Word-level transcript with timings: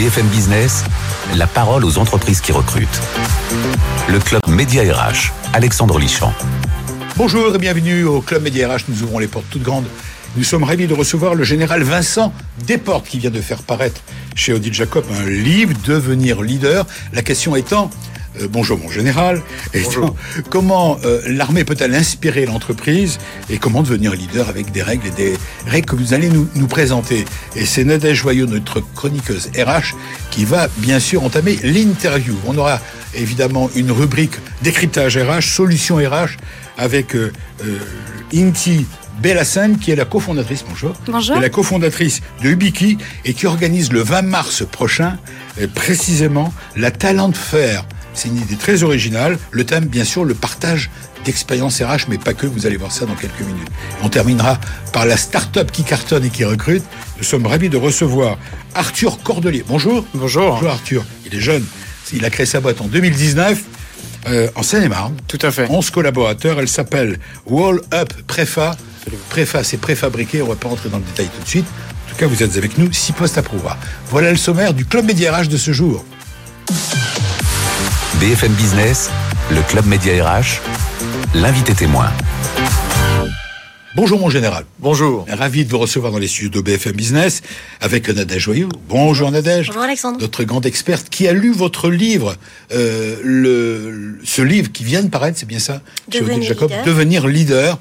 BFM 0.00 0.28
Business, 0.28 0.84
la 1.36 1.46
parole 1.46 1.84
aux 1.84 1.98
entreprises 1.98 2.40
qui 2.40 2.52
recrutent. 2.52 3.02
Le 4.08 4.18
club 4.18 4.40
Média 4.48 4.82
RH, 4.82 5.30
Alexandre 5.52 5.98
Lichamp. 5.98 6.32
Bonjour 7.18 7.54
et 7.54 7.58
bienvenue 7.58 8.04
au 8.04 8.22
club 8.22 8.42
Média 8.42 8.74
RH. 8.74 8.84
Nous 8.88 9.02
ouvrons 9.02 9.18
les 9.18 9.26
portes 9.26 9.44
toutes 9.50 9.62
grandes. 9.62 9.84
Nous 10.38 10.42
sommes 10.42 10.64
ravis 10.64 10.86
de 10.86 10.94
recevoir 10.94 11.34
le 11.34 11.44
général 11.44 11.82
Vincent 11.82 12.32
Desportes 12.66 13.08
qui 13.08 13.18
vient 13.18 13.28
de 13.28 13.42
faire 13.42 13.58
paraître 13.58 14.00
chez 14.34 14.54
Odile 14.54 14.72
Jacob 14.72 15.04
un 15.20 15.28
livre, 15.28 15.74
Devenir 15.84 16.40
leader. 16.40 16.86
La 17.12 17.20
question 17.20 17.54
étant, 17.54 17.90
euh, 18.38 18.48
bonjour 18.48 18.78
mon 18.78 18.90
général. 18.90 19.42
Et 19.74 19.82
comment 20.50 20.98
euh, 21.04 21.20
l'armée 21.26 21.64
peut-elle 21.64 21.94
inspirer 21.94 22.46
l'entreprise 22.46 23.18
et 23.48 23.58
comment 23.58 23.82
devenir 23.82 24.12
leader 24.12 24.48
avec 24.48 24.70
des 24.72 24.82
règles 24.82 25.08
et 25.08 25.10
des 25.10 25.34
règles 25.66 25.86
que 25.86 25.96
vous 25.96 26.14
allez 26.14 26.28
nous, 26.28 26.48
nous 26.54 26.66
présenter? 26.66 27.24
Et 27.56 27.66
c'est 27.66 27.84
Nadège 27.84 28.18
Joyeux, 28.18 28.46
notre 28.46 28.80
chroniqueuse 28.94 29.50
RH, 29.56 29.94
qui 30.30 30.44
va 30.44 30.68
bien 30.78 31.00
sûr 31.00 31.24
entamer 31.24 31.58
l'interview. 31.62 32.36
On 32.46 32.56
aura 32.56 32.80
évidemment 33.14 33.70
une 33.74 33.90
rubrique 33.90 34.34
décryptage 34.62 35.18
RH, 35.18 35.42
solution 35.42 35.96
RH 35.96 36.36
avec 36.78 37.14
euh, 37.14 37.32
euh, 37.64 37.78
Inti 38.34 38.86
Bellassane, 39.20 39.78
qui 39.78 39.90
est 39.90 39.96
la 39.96 40.06
cofondatrice, 40.06 40.64
bonjour, 40.66 40.94
Bonjour. 41.06 41.36
Est 41.36 41.40
la 41.40 41.50
cofondatrice 41.50 42.22
de 42.42 42.50
Ubiki 42.50 42.96
et 43.24 43.34
qui 43.34 43.46
organise 43.46 43.92
le 43.92 44.00
20 44.00 44.22
mars 44.22 44.64
prochain, 44.64 45.18
précisément, 45.74 46.54
la 46.74 46.90
Talent 46.90 47.32
Fair. 47.32 47.84
C'est 48.14 48.28
une 48.28 48.36
idée 48.38 48.56
très 48.56 48.82
originale. 48.82 49.38
Le 49.50 49.64
thème, 49.64 49.84
bien 49.86 50.04
sûr, 50.04 50.24
le 50.24 50.34
partage 50.34 50.90
d'expériences 51.24 51.80
RH, 51.80 52.06
mais 52.08 52.18
pas 52.18 52.34
que. 52.34 52.46
Vous 52.46 52.66
allez 52.66 52.76
voir 52.76 52.92
ça 52.92 53.06
dans 53.06 53.14
quelques 53.14 53.40
minutes. 53.40 53.68
On 54.02 54.08
terminera 54.08 54.58
par 54.92 55.06
la 55.06 55.16
start-up 55.16 55.70
qui 55.70 55.84
cartonne 55.84 56.24
et 56.24 56.30
qui 56.30 56.44
recrute. 56.44 56.82
Nous 57.18 57.24
sommes 57.24 57.46
ravis 57.46 57.68
de 57.68 57.76
recevoir 57.76 58.36
Arthur 58.74 59.22
Cordelier. 59.22 59.64
Bonjour. 59.66 60.04
Bonjour. 60.14 60.54
Bonjour 60.54 60.70
Arthur. 60.70 61.04
Il 61.26 61.34
est 61.34 61.40
jeune. 61.40 61.64
Il 62.12 62.24
a 62.24 62.30
créé 62.30 62.46
sa 62.46 62.60
boîte 62.60 62.80
en 62.80 62.86
2019. 62.86 63.62
euh, 64.28 64.48
en 64.54 64.62
Seine-et-Marne. 64.62 65.14
Tout 65.28 65.38
à 65.42 65.50
fait. 65.50 65.66
11 65.70 65.90
collaborateurs. 65.90 66.58
Elle 66.60 66.68
s'appelle 66.68 67.18
Wall 67.46 67.80
Up 67.94 68.12
Préfa. 68.26 68.76
Préfa, 69.30 69.62
c'est 69.64 69.78
préfabriqué. 69.78 70.42
On 70.42 70.48
va 70.48 70.56
pas 70.56 70.68
rentrer 70.68 70.88
dans 70.88 70.98
le 70.98 71.04
détail 71.04 71.28
tout 71.34 71.42
de 71.42 71.48
suite. 71.48 71.66
En 72.06 72.10
tout 72.10 72.16
cas, 72.16 72.26
vous 72.26 72.42
êtes 72.42 72.56
avec 72.56 72.76
nous. 72.76 72.92
Six 72.92 73.12
postes 73.12 73.38
à 73.38 73.42
pouvoir. 73.42 73.78
Voilà 74.10 74.30
le 74.30 74.36
sommaire 74.36 74.74
du 74.74 74.84
Club 74.84 75.06
Média 75.06 75.34
RH 75.36 75.46
de 75.48 75.56
ce 75.56 75.72
jour. 75.72 76.04
BFM 78.20 78.52
Business, 78.52 79.08
le 79.50 79.62
club 79.62 79.86
Média 79.86 80.12
RH, 80.22 80.60
l'invité 81.34 81.72
témoin. 81.72 82.12
Bonjour 83.96 84.20
mon 84.20 84.28
général. 84.28 84.66
Bonjour. 84.78 85.24
Ravi 85.26 85.64
de 85.64 85.70
vous 85.70 85.78
recevoir 85.78 86.12
dans 86.12 86.18
les 86.18 86.28
studios 86.28 86.50
de 86.50 86.60
BFM 86.60 86.92
Business 86.92 87.40
avec 87.80 88.10
Nadège 88.10 88.42
Joyeux. 88.42 88.68
Bonjour 88.90 89.30
Nadège. 89.30 89.68
Bonjour 89.68 89.84
Alexandre. 89.84 90.20
Notre 90.20 90.44
grande 90.44 90.66
experte 90.66 91.08
qui 91.08 91.28
a 91.28 91.32
lu 91.32 91.50
votre 91.50 91.88
livre, 91.88 92.36
euh, 92.72 93.16
le, 93.24 94.18
ce 94.22 94.42
livre 94.42 94.70
qui 94.70 94.84
vient 94.84 95.02
de 95.02 95.08
paraître, 95.08 95.38
c'est 95.38 95.48
bien 95.48 95.58
ça 95.58 95.80
Devenir 96.08 96.42
Jacob, 96.42 96.68
leader. 96.68 96.84
Devenir 96.84 97.26
leader. 97.26 97.78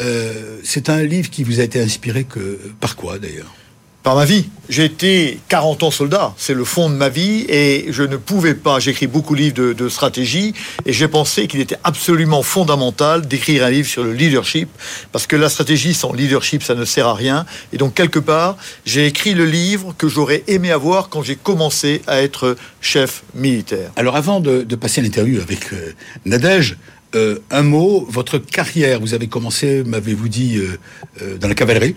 Euh, 0.00 0.60
c'est 0.64 0.88
un 0.88 1.02
livre 1.02 1.28
qui 1.28 1.44
vous 1.44 1.60
a 1.60 1.62
été 1.62 1.82
inspiré 1.82 2.24
que 2.24 2.58
par 2.80 2.96
quoi 2.96 3.18
d'ailleurs? 3.18 3.54
Par 4.04 4.16
ma 4.16 4.26
vie. 4.26 4.44
J'ai 4.68 4.84
été 4.84 5.40
40 5.48 5.82
ans 5.82 5.90
soldat. 5.90 6.34
C'est 6.36 6.52
le 6.52 6.64
fond 6.64 6.90
de 6.90 6.94
ma 6.94 7.08
vie 7.08 7.46
et 7.48 7.86
je 7.88 8.02
ne 8.02 8.18
pouvais 8.18 8.54
pas. 8.54 8.78
J'écris 8.78 9.06
beaucoup 9.06 9.34
de 9.34 9.40
livres 9.40 9.54
de, 9.54 9.72
de 9.72 9.88
stratégie 9.88 10.52
et 10.84 10.92
j'ai 10.92 11.08
pensé 11.08 11.46
qu'il 11.46 11.60
était 11.60 11.78
absolument 11.84 12.42
fondamental 12.42 13.26
d'écrire 13.26 13.64
un 13.64 13.70
livre 13.70 13.88
sur 13.88 14.04
le 14.04 14.12
leadership 14.12 14.68
parce 15.10 15.26
que 15.26 15.36
la 15.36 15.48
stratégie 15.48 15.94
sans 15.94 16.12
leadership, 16.12 16.62
ça 16.62 16.74
ne 16.74 16.84
sert 16.84 17.08
à 17.08 17.14
rien. 17.14 17.46
Et 17.72 17.78
donc, 17.78 17.94
quelque 17.94 18.18
part, 18.18 18.58
j'ai 18.84 19.06
écrit 19.06 19.32
le 19.32 19.46
livre 19.46 19.94
que 19.96 20.06
j'aurais 20.06 20.44
aimé 20.48 20.70
avoir 20.70 21.08
quand 21.08 21.22
j'ai 21.22 21.36
commencé 21.36 22.02
à 22.06 22.20
être 22.20 22.56
chef 22.82 23.22
militaire. 23.34 23.90
Alors 23.96 24.16
avant 24.16 24.40
de, 24.40 24.64
de 24.64 24.76
passer 24.76 25.00
à 25.00 25.04
l'interview 25.04 25.40
avec 25.40 25.72
euh, 25.72 25.94
Nadège, 26.26 26.76
euh, 27.14 27.38
un 27.50 27.62
mot, 27.62 28.06
votre 28.10 28.38
carrière, 28.38 29.00
vous 29.00 29.14
avez 29.14 29.26
commencé, 29.28 29.82
m'avez-vous 29.84 30.28
dit, 30.28 30.56
euh, 30.58 30.78
euh, 31.22 31.36
dans 31.38 31.48
la 31.48 31.54
cavalerie 31.54 31.94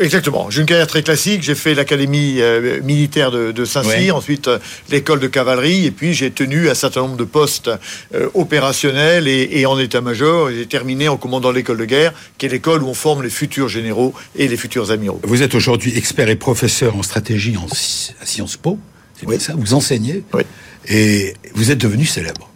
Exactement. 0.00 0.50
J'ai 0.50 0.60
une 0.60 0.66
carrière 0.66 0.86
très 0.86 1.02
classique. 1.02 1.42
J'ai 1.42 1.54
fait 1.54 1.74
l'académie 1.74 2.40
militaire 2.82 3.30
de, 3.30 3.52
de 3.52 3.64
Saint-Cyr, 3.64 3.92
Ouais. 3.92 4.10
ensuite 4.10 4.48
l'école 4.90 5.20
de 5.20 5.26
cavalerie, 5.26 5.86
et 5.86 5.90
puis 5.90 6.14
j'ai 6.14 6.30
tenu 6.30 6.68
un 6.68 6.74
certain 6.74 7.00
nombre 7.02 7.16
de 7.16 7.24
postes 7.24 7.70
opérationnels 8.34 9.28
et, 9.28 9.48
et 9.52 9.66
en 9.66 9.78
état-major. 9.78 10.50
Et 10.50 10.56
J'ai 10.56 10.66
terminé 10.66 11.08
en 11.08 11.16
commandant 11.16 11.50
l'école 11.50 11.78
de 11.78 11.84
guerre, 11.84 12.12
qui 12.38 12.46
est 12.46 12.48
l'école 12.48 12.82
où 12.82 12.88
on 12.88 12.94
forme 12.94 13.22
les 13.22 13.30
futurs 13.30 13.68
généraux 13.68 14.14
et 14.36 14.48
les 14.48 14.56
futurs 14.56 14.90
amiraux. 14.90 15.20
Vous 15.24 15.42
êtes 15.42 15.54
aujourd'hui 15.54 15.96
expert 15.96 16.28
et 16.28 16.36
professeur 16.36 16.96
en 16.96 17.02
stratégie 17.02 17.56
en, 17.56 17.66
à 17.66 18.26
Sciences 18.26 18.56
Po, 18.56 18.78
c'est 19.18 19.26
Oui. 19.26 19.40
ça 19.40 19.54
Vous 19.56 19.74
enseignez 19.74 20.22
Oui. 20.34 20.42
et 20.88 21.34
vous 21.54 21.70
êtes 21.70 21.78
devenu 21.78 22.04
célèbre. 22.06 22.48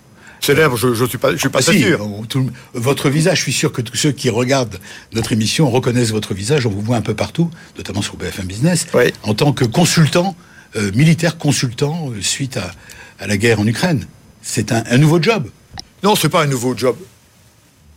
Célèbre, 0.46 0.76
je 0.76 0.86
ne 0.86 1.08
suis 1.08 1.18
pas, 1.18 1.32
je 1.32 1.38
suis 1.38 1.48
pas 1.48 1.58
Ah 1.66 1.72
si, 1.72 1.80
sûr. 1.82 2.08
tout 2.28 2.48
votre 2.72 3.08
visage, 3.10 3.38
je 3.38 3.42
suis 3.42 3.52
sûr 3.52 3.72
que 3.72 3.82
tous 3.82 3.96
ceux 3.96 4.12
qui 4.12 4.30
regardent 4.30 4.78
notre 5.12 5.32
émission 5.32 5.68
reconnaissent 5.68 6.12
votre 6.12 6.34
visage. 6.34 6.66
On 6.66 6.70
vous 6.70 6.82
voit 6.82 6.96
un 6.96 7.00
peu 7.02 7.14
partout, 7.14 7.50
notamment 7.76 8.00
sur 8.00 8.16
BFM 8.16 8.46
Business, 8.46 8.86
Oui. 8.94 9.12
en 9.24 9.34
tant 9.34 9.52
que 9.52 9.64
consultant, 9.64 10.36
euh, 10.76 10.92
militaire 10.94 11.36
consultant 11.36 12.10
euh, 12.12 12.22
suite 12.22 12.58
à, 12.58 12.70
à 13.18 13.26
la 13.26 13.36
guerre 13.36 13.58
en 13.58 13.66
Ukraine. 13.66 14.06
C'est 14.40 14.70
un, 14.70 14.84
un 14.88 14.98
nouveau 14.98 15.20
job. 15.20 15.48
Non, 16.04 16.14
c'est 16.14 16.28
pas 16.28 16.44
un 16.44 16.46
nouveau 16.46 16.76
job. 16.76 16.94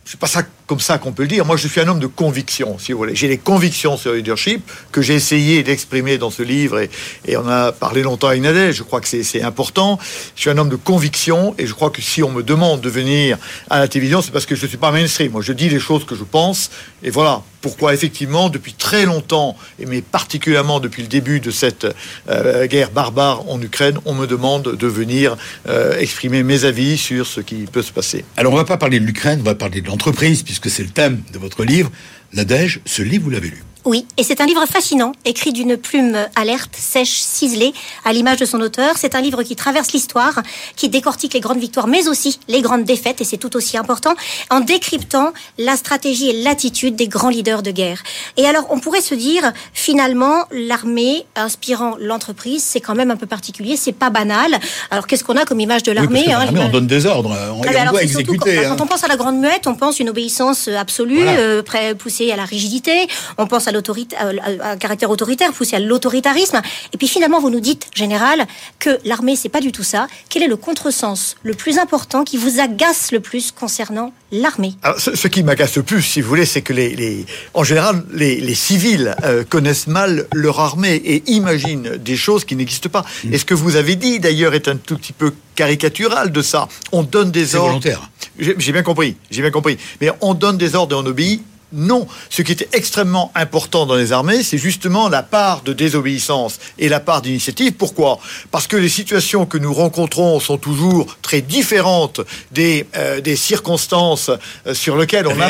C'est 0.04 0.18
pas 0.18 0.26
ça 0.26 0.42
comme 0.70 0.78
ça 0.78 0.98
qu'on 0.98 1.10
peut 1.10 1.22
le 1.22 1.28
dire. 1.28 1.44
Moi, 1.44 1.56
je 1.56 1.66
suis 1.66 1.80
un 1.80 1.88
homme 1.88 1.98
de 1.98 2.06
conviction, 2.06 2.78
si 2.78 2.92
vous 2.92 2.98
voulez. 2.98 3.16
J'ai 3.16 3.26
des 3.26 3.38
convictions 3.38 3.96
sur 3.96 4.12
le 4.12 4.18
leadership 4.18 4.62
que 4.92 5.02
j'ai 5.02 5.14
essayé 5.16 5.64
d'exprimer 5.64 6.16
dans 6.16 6.30
ce 6.30 6.44
livre 6.44 6.78
et, 7.26 7.36
on 7.36 7.48
a 7.48 7.72
parlé 7.72 8.02
longtemps 8.02 8.28
avec 8.28 8.40
Nadège. 8.40 8.76
Je 8.76 8.84
crois 8.84 9.00
que 9.00 9.08
c'est- 9.08 9.24
c'est 9.24 9.42
important. 9.42 9.98
Je 10.36 10.42
suis 10.42 10.50
un 10.50 10.56
homme 10.58 10.68
de 10.68 10.76
conviction 10.76 11.56
et 11.58 11.66
je 11.66 11.74
crois 11.74 11.90
que 11.90 12.00
si 12.00 12.22
on 12.22 12.30
me 12.30 12.44
demande 12.44 12.82
de 12.82 12.88
venir 12.88 13.36
à 13.68 13.80
la 13.80 13.88
télévision, 13.88 14.22
c'est 14.22 14.30
parce 14.30 14.46
que 14.46 14.54
je 14.54 14.62
ne 14.62 14.68
suis 14.68 14.76
pas 14.78 14.92
mainstream. 14.92 15.32
Moi, 15.32 15.42
je 15.42 15.52
dis 15.52 15.68
les 15.68 15.80
choses 15.80 16.06
que 16.06 16.14
je 16.14 16.22
pense 16.22 16.70
et 17.02 17.10
voilà 17.10 17.42
pourquoi 17.62 17.92
effectivement, 17.92 18.48
depuis 18.48 18.72
très 18.72 19.04
longtemps, 19.04 19.54
et 19.78 19.84
mais 19.84 20.00
particulièrement 20.00 20.80
depuis 20.80 21.02
le 21.02 21.08
début 21.08 21.40
de 21.40 21.50
cette 21.50 21.86
euh, 22.30 22.66
guerre 22.66 22.90
barbare 22.90 23.48
en 23.50 23.60
Ukraine, 23.60 23.98
on 24.06 24.14
me 24.14 24.26
demande 24.26 24.76
de 24.76 24.86
venir 24.86 25.36
euh, 25.68 25.98
exprimer 25.98 26.42
mes 26.42 26.64
avis 26.64 26.96
sur 26.96 27.26
ce 27.26 27.40
qui 27.42 27.66
peut 27.70 27.82
se 27.82 27.92
passer. 27.92 28.24
Alors, 28.38 28.52
on 28.54 28.56
va 28.56 28.64
pas 28.64 28.78
parler 28.78 28.98
de 28.98 29.04
l'Ukraine, 29.04 29.40
on 29.42 29.44
va 29.44 29.54
parler 29.54 29.80
de 29.82 29.88
l'entreprise, 29.88 30.42
puisque 30.42 30.59
c'est 30.68 30.82
le 30.82 30.90
thème 30.90 31.22
de 31.32 31.38
votre 31.38 31.64
livre. 31.64 31.90
Nadège, 32.32 32.80
ce 32.84 33.02
livre, 33.02 33.24
vous 33.24 33.30
l'avez 33.30 33.48
lu. 33.48 33.62
Oui, 33.86 34.06
et 34.18 34.22
c'est 34.24 34.40
un 34.42 34.46
livre 34.46 34.64
fascinant, 34.66 35.12
écrit 35.24 35.52
d'une 35.52 35.76
plume 35.78 36.16
alerte, 36.36 36.74
sèche, 36.76 37.18
ciselée, 37.20 37.72
à 38.04 38.12
l'image 38.12 38.38
de 38.38 38.44
son 38.44 38.60
auteur. 38.60 38.96
C'est 38.98 39.14
un 39.14 39.22
livre 39.22 39.42
qui 39.42 39.56
traverse 39.56 39.92
l'histoire, 39.92 40.40
qui 40.76 40.88
décortique 40.90 41.32
les 41.32 41.40
grandes 41.40 41.58
victoires, 41.60 41.86
mais 41.86 42.06
aussi 42.06 42.38
les 42.48 42.60
grandes 42.60 42.84
défaites, 42.84 43.20
et 43.22 43.24
c'est 43.24 43.38
tout 43.38 43.56
aussi 43.56 43.78
important, 43.78 44.14
en 44.50 44.60
décryptant 44.60 45.32
la 45.58 45.76
stratégie 45.76 46.28
et 46.28 46.42
l'attitude 46.42 46.94
des 46.94 47.08
grands 47.08 47.30
leaders 47.30 47.62
de 47.62 47.70
guerre. 47.70 48.02
Et 48.36 48.44
alors, 48.46 48.66
on 48.70 48.78
pourrait 48.80 49.00
se 49.00 49.14
dire, 49.14 49.50
finalement, 49.72 50.44
l'armée 50.52 51.24
inspirant 51.34 51.96
l'entreprise, 51.98 52.62
c'est 52.62 52.80
quand 52.80 52.94
même 52.94 53.10
un 53.10 53.16
peu 53.16 53.26
particulier, 53.26 53.76
c'est 53.76 53.92
pas 53.92 54.10
banal. 54.10 54.58
Alors, 54.90 55.06
qu'est-ce 55.06 55.24
qu'on 55.24 55.36
a 55.36 55.44
comme 55.46 55.60
image 55.60 55.84
de 55.84 55.90
Oui, 55.92 55.96
l'armée 55.96 56.24
hein, 56.32 56.44
l'armée, 56.44 56.60
on 56.60 56.68
donne 56.68 56.86
des 56.86 57.06
ordres, 57.06 57.30
on, 57.30 57.62
ah 57.62 57.68
on 57.72 57.78
alors, 57.78 57.92
doit 57.92 58.02
exécuter. 58.02 58.36
quand, 58.38 58.46
hein. 58.50 58.76
quand 58.76 58.84
on 58.84 58.86
pense 58.86 59.04
à 59.04 59.08
la 59.08 59.16
grande 59.16 59.38
muette, 59.38 59.66
on 59.66 59.74
pense 59.74 60.00
une 60.00 60.10
obéissance 60.10 60.68
absolue, 60.68 61.22
Voilà. 61.22 61.38
euh, 61.38 61.94
poussée 61.98 62.30
à 62.30 62.36
la 62.36 62.44
rigidité. 62.44 63.06
On 63.38 63.46
pense 63.46 63.68
à 63.68 63.69
à, 64.18 64.28
à 64.64 64.70
un 64.72 64.76
caractère 64.76 65.10
autoritaire, 65.10 65.52
poussé 65.52 65.76
à 65.76 65.80
l'autoritarisme. 65.80 66.60
Et 66.92 66.96
puis 66.96 67.08
finalement, 67.08 67.40
vous 67.40 67.50
nous 67.50 67.60
dites, 67.60 67.86
général, 67.94 68.46
que 68.78 68.98
l'armée 69.04 69.36
c'est 69.36 69.48
pas 69.48 69.60
du 69.60 69.72
tout 69.72 69.82
ça. 69.82 70.06
Quel 70.28 70.42
est 70.42 70.48
le 70.48 70.56
contresens 70.56 71.36
le 71.42 71.54
plus 71.54 71.78
important 71.78 72.24
qui 72.24 72.36
vous 72.36 72.60
agace 72.60 73.12
le 73.12 73.20
plus 73.20 73.52
concernant 73.52 74.12
l'armée? 74.32 74.74
Ce, 74.98 75.14
ce 75.16 75.28
qui 75.28 75.42
m'agace 75.42 75.76
le 75.76 75.82
plus, 75.82 76.02
si 76.02 76.20
vous 76.20 76.28
voulez, 76.28 76.46
c'est 76.46 76.62
que 76.62 76.72
les, 76.72 76.94
les- 76.96 77.26
en 77.54 77.64
général, 77.64 78.04
les, 78.12 78.40
les 78.40 78.54
civils 78.54 79.14
euh, 79.24 79.44
connaissent 79.44 79.86
mal 79.86 80.26
leur 80.34 80.60
armée 80.60 80.94
et 80.94 81.22
imaginent 81.30 81.96
des 81.96 82.16
choses 82.16 82.44
qui 82.44 82.56
n'existent 82.56 82.88
pas. 82.90 83.04
Mm. 83.24 83.34
Et 83.34 83.38
ce 83.38 83.44
que 83.44 83.54
vous 83.54 83.76
avez 83.76 83.96
dit, 83.96 84.20
d'ailleurs, 84.20 84.54
est 84.54 84.68
un 84.68 84.76
tout 84.76 84.96
petit 84.96 85.12
peu 85.12 85.32
caricatural 85.54 86.32
de 86.32 86.42
ça? 86.42 86.68
On 86.92 87.02
donne 87.02 87.30
des 87.30 87.46
C'est 87.46 87.56
ordres. 87.56 87.68
volontaire. 87.70 88.10
J'ai 88.38 88.72
bien 88.72 88.82
compris, 88.82 89.16
j'ai 89.30 89.42
bien 89.42 89.50
compris. 89.50 89.76
Mais 90.00 90.10
on 90.20 90.34
donne 90.34 90.56
des 90.56 90.74
ordres 90.74 90.96
et 90.96 90.98
on 90.98 91.06
obéit. 91.06 91.42
Non, 91.72 92.06
ce 92.30 92.42
qui 92.42 92.52
était 92.52 92.68
extrêmement 92.72 93.30
important 93.34 93.86
dans 93.86 93.94
les 93.94 94.12
armées, 94.12 94.42
c'est 94.42 94.58
justement 94.58 95.08
la 95.08 95.22
part 95.22 95.62
de 95.62 95.72
désobéissance 95.72 96.58
et 96.78 96.88
la 96.88 96.98
part 97.00 97.22
d'initiative. 97.22 97.72
Pourquoi? 97.74 98.18
Parce 98.50 98.66
que 98.66 98.76
les 98.76 98.88
situations 98.88 99.46
que 99.46 99.56
nous 99.58 99.72
rencontrons 99.72 100.40
sont 100.40 100.58
toujours 100.58 101.16
très 101.22 101.40
différentes 101.42 102.20
des, 102.50 102.86
euh, 102.96 103.20
des 103.20 103.36
circonstances 103.36 104.30
euh, 104.66 104.74
sur 104.74 104.96
lesquelles 104.96 105.26
on 105.28 105.40
a... 105.40 105.48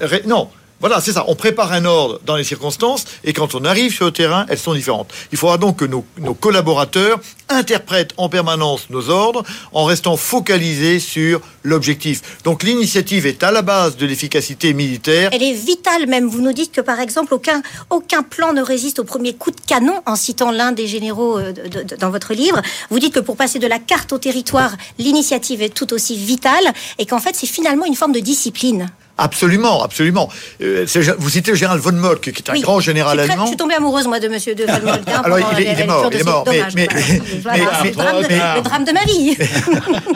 Ré- 0.00 0.22
Non, 0.26 0.48
Voilà, 0.84 1.00
c'est 1.00 1.12
ça. 1.12 1.24
On 1.28 1.34
prépare 1.34 1.72
un 1.72 1.86
ordre 1.86 2.20
dans 2.26 2.36
les 2.36 2.44
circonstances 2.44 3.06
et 3.24 3.32
quand 3.32 3.54
on 3.54 3.64
arrive 3.64 3.90
sur 3.90 4.04
le 4.04 4.10
terrain, 4.10 4.44
elles 4.50 4.58
sont 4.58 4.74
différentes. 4.74 5.10
Il 5.32 5.38
faudra 5.38 5.56
donc 5.56 5.78
que 5.78 5.86
nos, 5.86 6.04
collaborateurs 6.34 7.20
interprètent 7.48 8.12
en 8.18 8.28
permanence 8.28 8.90
nos 8.90 9.08
ordres 9.08 9.44
en 9.72 9.86
restant 9.86 10.18
focalisés 10.18 10.98
sur 10.98 11.40
l'objectif. 11.62 12.42
Donc 12.44 12.62
l'initiative 12.62 13.24
est 13.24 13.42
à 13.42 13.50
la 13.50 13.62
base 13.62 13.96
de 13.96 14.04
l'efficacité 14.04 14.74
militaire. 14.74 15.30
Elle 15.32 15.42
est 15.42 15.54
vitale 15.54 16.06
même. 16.06 16.28
Vous 16.28 16.42
nous 16.42 16.52
dites 16.52 16.72
que 16.72 16.82
par 16.82 17.00
exemple, 17.00 17.32
aucun, 17.32 17.62
aucun 17.88 18.22
plan 18.22 18.52
ne 18.52 18.60
résiste 18.60 18.98
au 18.98 19.04
premier 19.04 19.32
coup 19.32 19.52
de 19.52 19.60
canon, 19.66 20.02
en 20.04 20.16
citant 20.16 20.50
l'un 20.50 20.72
des 20.72 20.86
généraux 20.86 21.38
euh, 21.38 21.54
dans 21.98 22.10
votre 22.10 22.34
livre. 22.34 22.60
Vous 22.90 22.98
dites 22.98 23.14
que 23.14 23.20
pour 23.20 23.38
passer 23.38 23.58
de 23.58 23.66
la 23.66 23.78
carte 23.78 24.12
au 24.12 24.18
territoire, 24.18 24.76
l'initiative 24.98 25.62
est 25.62 25.72
tout 25.72 25.94
aussi 25.94 26.14
vitale 26.14 26.74
et 26.98 27.06
qu'en 27.06 27.20
fait, 27.20 27.34
c'est 27.34 27.46
finalement 27.46 27.86
une 27.86 27.96
forme 27.96 28.12
de 28.12 28.20
discipline. 28.20 28.90
Absolument, 29.16 29.84
absolument. 29.84 30.28
Euh, 30.60 30.86
vous 31.18 31.30
citez 31.30 31.52
le 31.52 31.56
général 31.56 31.78
von 31.78 31.92
Moltke, 31.92 32.32
qui 32.32 32.42
est 32.42 32.50
un 32.50 32.54
Oui. 32.54 32.62
grand 32.62 32.80
général 32.80 33.16
très- 33.18 33.30
allemand. 33.30 33.44
Je 33.44 33.48
suis 33.50 33.56
tombée 33.56 33.74
amoureuse, 33.74 34.08
moi, 34.08 34.18
de 34.18 34.26
monsieur 34.26 34.56
de 34.56 34.64
Von 34.64 34.80
Moltke, 34.84 35.02
hein, 35.08 35.22
Alors, 35.24 35.38
il 35.38 35.42
est- 35.42 35.52
la- 35.52 35.60
il 35.60 35.66
est 35.68 35.80
la 35.80 35.86
mort, 35.86 36.08
il 36.12 36.18
est 36.20 36.24
mort, 36.24 36.44
mais- 36.50 36.56
dommage, 36.58 36.74
mais- 36.74 36.88
voilà. 36.90 37.00
mais- 37.04 37.20
Voilà, 37.42 37.82
mais- 37.84 37.90
le, 37.90 37.94
drame 37.94 38.22
de, 38.22 38.26
mais- 38.28 38.54
le 38.56 38.62
drame 38.62 38.84
de 38.84 38.92
ma 38.92 39.04
vie. 39.04 39.36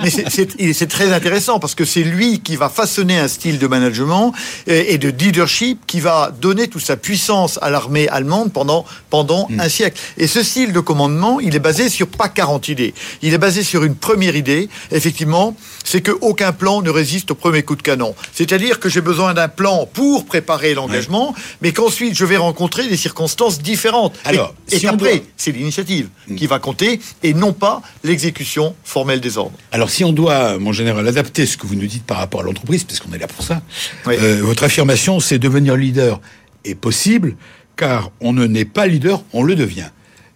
Mais 0.02 0.72
c'est- 0.72 0.86
très 0.88 1.12
intéressant 1.12 1.60
parce 1.60 1.74
que 1.76 1.84
c'est 1.84 2.02
lui 2.02 2.40
qui 2.40 2.56
va 2.56 2.68
façonner 2.68 3.18
un 3.18 3.28
style 3.28 3.58
de 3.60 3.66
management 3.68 4.32
et, 4.66 4.94
et 4.94 4.98
de 4.98 5.10
leadership 5.10 5.80
qui 5.86 6.00
va 6.00 6.32
donner 6.40 6.66
toute 6.68 6.84
sa 6.84 6.96
puissance 6.96 7.58
à 7.62 7.70
l'armée 7.70 8.08
allemande 8.08 8.52
pendant, 8.52 8.84
pendant 9.10 9.46
Hmm. 9.48 9.60
un 9.60 9.68
siècle. 9.68 10.00
Et 10.16 10.26
ce 10.26 10.42
style 10.42 10.72
de 10.72 10.80
commandement, 10.80 11.38
il 11.40 11.54
est 11.54 11.58
basé 11.60 11.88
sur 11.88 12.08
pas 12.08 12.28
40 12.28 12.68
idées. 12.68 12.94
Il 13.22 13.32
est 13.32 13.38
basé 13.38 13.62
sur 13.62 13.84
une 13.84 13.94
première 13.94 14.34
idée, 14.34 14.68
effectivement, 14.90 15.54
c'est 15.84 16.00
qu'aucun 16.00 16.52
plan 16.52 16.82
ne 16.82 16.90
résiste 16.90 17.30
au 17.30 17.34
premier 17.34 17.62
coup 17.62 17.76
de 17.76 17.82
canon. 17.82 18.14
C'est-à-dire 18.34 18.80
que 18.80 18.87
j'ai 18.88 19.00
besoin 19.00 19.34
d'un 19.34 19.48
plan 19.48 19.86
pour 19.92 20.24
préparer 20.26 20.74
l'engagement, 20.74 21.34
mais 21.62 21.72
qu'ensuite 21.72 22.16
je 22.16 22.24
vais 22.24 22.36
rencontrer 22.36 22.88
des 22.88 22.96
circonstances 22.96 23.60
différentes. 23.60 24.14
Et- 24.24 24.28
Alors, 24.28 24.54
et, 24.70 24.76
si 24.76 24.82
qu'après, 24.82 25.16
doit- 25.18 25.26
c'est 25.36 25.52
l'initiative 25.52 26.08
qui 26.36 26.46
va 26.46 26.58
compter 26.58 27.00
et 27.22 27.34
non 27.34 27.52
pas 27.52 27.82
l'exécution 28.04 28.74
formelle 28.84 29.20
des 29.20 29.38
ordres. 29.38 29.56
Alors, 29.72 29.90
si 29.90 30.04
on 30.04 30.12
doit, 30.12 30.58
mon 30.58 30.72
général, 30.72 31.06
adapter 31.06 31.46
ce 31.46 31.56
que 31.56 31.66
vous 31.66 31.74
nous 31.74 31.86
dites 31.86 32.04
par 32.04 32.18
rapport 32.18 32.40
à 32.40 32.44
l'entreprise, 32.44 32.84
parce 32.84 33.00
qu'on 33.00 33.12
est 33.12 33.18
là 33.18 33.26
pour 33.28 33.44
ça, 33.44 33.62
Oui. 34.06 34.14
euh, 34.18 34.40
votre 34.42 34.64
affirmation, 34.64 35.20
c'est 35.20 35.38
devenir 35.38 35.76
leader 35.76 36.20
est 36.64 36.74
possible, 36.74 37.36
car 37.76 38.10
on 38.20 38.32
ne 38.32 38.46
naît 38.46 38.64
pas 38.64 38.86
leader, 38.86 39.22
on 39.32 39.42
le 39.42 39.54
devient. 39.54 39.88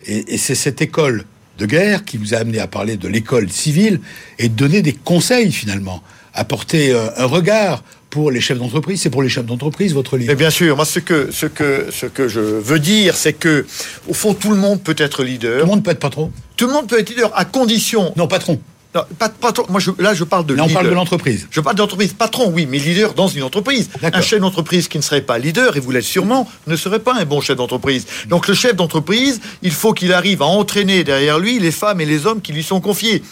Et, 0.06 0.34
et 0.34 0.38
c'est 0.38 0.54
cette 0.54 0.80
école 0.82 1.24
de 1.58 1.66
guerre 1.66 2.04
qui 2.04 2.16
vous 2.16 2.34
a 2.34 2.38
amené 2.38 2.58
à 2.58 2.66
parler 2.66 2.96
de 2.96 3.08
l'école 3.08 3.50
civile 3.50 4.00
et 4.38 4.48
de 4.48 4.54
donner 4.54 4.82
des 4.82 4.92
conseils, 4.94 5.52
finalement, 5.52 6.02
apporter 6.34 6.92
euh, 6.92 7.08
un 7.16 7.26
regard 7.26 7.82
pour 8.12 8.30
les 8.30 8.42
chefs 8.42 8.58
d'entreprise. 8.58 9.00
C'est 9.00 9.08
pour 9.10 9.22
les 9.22 9.30
chefs 9.30 9.46
d'entreprise, 9.46 9.94
votre 9.94 10.18
livre. 10.18 10.30
Mais 10.30 10.36
bien 10.36 10.50
sûr, 10.50 10.76
moi 10.76 10.84
ce 10.84 10.98
que, 11.00 11.30
ce 11.32 11.46
que, 11.46 11.86
ce 11.90 12.04
que 12.06 12.28
je 12.28 12.40
veux 12.40 12.78
dire, 12.78 13.16
c'est 13.16 13.32
que 13.32 13.64
au 14.06 14.12
fond 14.14 14.34
tout 14.34 14.50
le 14.50 14.56
monde 14.58 14.82
peut 14.82 14.94
être 14.98 15.16
Tout 15.16 15.22
leader. 15.22 15.58
le 15.60 15.64
monde 15.64 15.82
peut 15.82 15.90
être 15.90 15.98
patron. 15.98 16.30
Tout 16.56 16.66
le 16.66 16.74
monde 16.74 16.86
peut 16.86 17.00
être 17.00 17.08
leader 17.08 17.30
à 17.34 17.46
condition. 17.46 18.12
Non, 18.16 18.28
patron. 18.28 18.60
Non, 18.94 19.00
pas, 19.18 19.30
patron. 19.30 19.64
Moi 19.70 19.80
je, 19.80 19.90
là 19.98 20.12
je 20.12 20.24
parle 20.24 20.44
de 20.44 20.52
Là, 20.52 20.64
on 20.64 20.66
leader. 20.66 20.80
parle 20.82 20.90
de 20.90 20.94
l'entreprise. 20.94 21.48
Je 21.50 21.60
parle 21.62 21.76
d'entreprise. 21.76 22.12
Patron, 22.12 22.52
oui, 22.54 22.66
mais 22.70 22.76
leader 22.78 23.14
dans 23.14 23.28
une 23.28 23.42
entreprise. 23.44 23.88
Un 24.02 24.20
chef 24.20 24.40
d'entreprise 24.40 24.86
qui 24.88 24.98
ne 24.98 25.02
serait 25.02 25.22
pas 25.22 25.38
leader, 25.38 25.78
et 25.78 25.80
vous 25.80 25.90
l'êtes 25.92 26.04
sûrement, 26.04 26.46
ne 26.66 26.76
serait 26.76 26.98
pas 26.98 27.14
un 27.18 27.24
bon 27.24 27.40
chef 27.40 27.56
d'entreprise. 27.56 28.04
Donc 28.28 28.46
le 28.46 28.52
chef 28.52 28.76
d'entreprise, 28.76 29.40
il 29.62 29.70
faut 29.70 29.94
qu'il 29.94 30.12
arrive 30.12 30.42
à 30.42 30.46
entraîner 30.46 31.02
derrière 31.04 31.38
lui 31.38 31.58
les 31.58 31.70
femmes 31.72 32.02
et 32.02 32.04
les 32.04 32.26
hommes 32.26 32.42
qui 32.42 32.52
lui 32.52 32.62
sont 32.62 32.82
confiés 32.82 33.22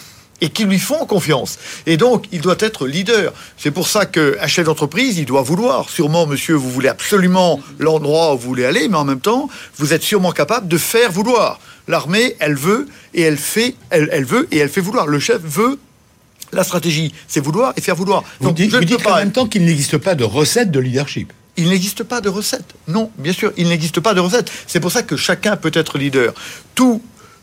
et 0.40 0.48
qui 0.50 0.64
lui 0.64 0.78
font 0.78 1.04
confiance. 1.06 1.58
Et 1.86 1.96
donc, 1.96 2.26
il 2.32 2.40
doit 2.40 2.56
être 2.60 2.86
leader. 2.86 3.32
C'est 3.56 3.70
pour 3.70 3.88
ça 3.88 4.06
qu'un 4.06 4.46
chef 4.46 4.64
d'entreprise, 4.66 5.18
il 5.18 5.26
doit 5.26 5.42
vouloir. 5.42 5.88
Sûrement, 5.90 6.26
monsieur, 6.26 6.54
vous 6.54 6.70
voulez 6.70 6.88
absolument 6.88 7.60
l'endroit 7.78 8.34
où 8.34 8.38
vous 8.38 8.48
voulez 8.48 8.64
aller, 8.64 8.88
mais 8.88 8.96
en 8.96 9.04
même 9.04 9.20
temps, 9.20 9.48
vous 9.76 9.92
êtes 9.92 10.02
sûrement 10.02 10.32
capable 10.32 10.68
de 10.68 10.78
faire 10.78 11.10
vouloir. 11.12 11.60
L'armée, 11.88 12.36
elle 12.38 12.54
veut 12.54 12.88
et 13.14 13.22
elle 13.22 13.36
fait, 13.36 13.74
elle, 13.90 14.08
elle 14.12 14.24
veut 14.24 14.46
et 14.52 14.58
elle 14.58 14.68
fait 14.68 14.80
vouloir. 14.80 15.06
Le 15.06 15.18
chef 15.18 15.40
veut 15.42 15.78
la 16.52 16.64
stratégie, 16.64 17.12
c'est 17.28 17.40
vouloir 17.40 17.72
et 17.76 17.80
faire 17.80 17.94
vouloir. 17.94 18.24
Vous 18.40 18.48
Donc, 18.48 18.56
dites, 18.56 18.70
je 18.72 18.76
vous 18.78 18.84
dites 18.84 19.00
en 19.06 19.10
pas. 19.10 19.18
même 19.18 19.32
temps 19.32 19.46
qu'il 19.46 19.64
n'existe 19.64 19.98
pas 19.98 20.14
de 20.14 20.24
recette 20.24 20.70
de 20.70 20.80
leadership. 20.80 21.32
Il 21.56 21.68
n'existe 21.68 22.02
pas 22.04 22.20
de 22.20 22.28
recette. 22.28 22.74
Non, 22.88 23.10
bien 23.18 23.32
sûr, 23.32 23.52
il 23.56 23.68
n'existe 23.68 24.00
pas 24.00 24.14
de 24.14 24.20
recette. 24.20 24.50
C'est 24.66 24.80
pour 24.80 24.90
ça 24.90 25.02
que 25.02 25.16
chacun 25.16 25.56
peut 25.56 25.70
être 25.74 25.98
leader. 25.98 26.32
Tout, 26.74 27.02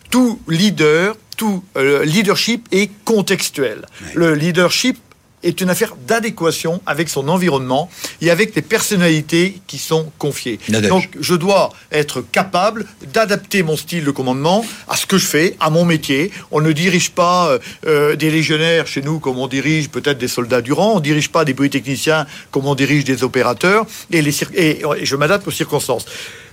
tout 0.10 0.40
leader, 0.48 1.16
tout 1.38 1.64
euh, 1.78 2.04
leadership 2.04 2.68
est 2.72 2.90
contextuel. 3.06 3.86
Le 4.16 4.34
leadership 4.34 4.98
est 5.44 5.62
une 5.62 5.70
affaire 5.70 5.96
d'adéquation 6.08 6.82
avec 6.88 7.10
son 7.10 7.30
environnement 7.30 7.92
et 8.22 8.32
avec 8.32 8.56
les 8.56 8.64
personnalités 8.64 9.62
qui 9.68 9.78
sont 9.78 10.12
confiées. 10.18 10.60
Nadège. 10.68 10.90
Donc, 10.90 11.10
je 11.20 11.36
dois 11.36 11.70
être 11.92 12.22
capable 12.32 12.88
d'adapter 13.14 13.62
mon 13.62 13.78
style 13.78 14.04
de 14.04 14.10
commandement 14.10 14.66
à 14.90 14.98
ce 14.98 15.06
que 15.06 15.20
je 15.20 15.28
fais, 15.28 15.56
à 15.60 15.70
mon 15.70 15.86
métier. 15.86 16.32
On 16.50 16.60
ne 16.60 16.72
dirige 16.72 17.12
pas 17.12 17.50
euh, 17.50 17.60
euh, 17.86 18.16
des 18.16 18.32
légionnaires 18.32 18.88
chez 18.88 19.04
nous 19.04 19.20
comme 19.20 19.38
on 19.38 19.48
dirige 19.48 19.90
peut-être 19.90 20.18
des 20.18 20.28
soldats 20.28 20.62
du 20.64 20.74
rang. 20.74 20.94
On 20.94 20.96
ne 20.96 21.04
dirige 21.04 21.30
pas 21.30 21.46
des 21.46 21.54
polytechniciens 21.54 22.26
comme 22.50 22.66
on 22.66 22.74
dirige 22.74 23.04
des 23.04 23.24
opérateurs. 23.24 23.86
Et, 24.10 24.24
les 24.24 24.32
cir- 24.32 24.50
et, 24.56 24.82
et 25.00 25.06
je 25.06 25.16
m'adapte 25.16 25.48
aux 25.48 25.52
circonstances. 25.52 26.06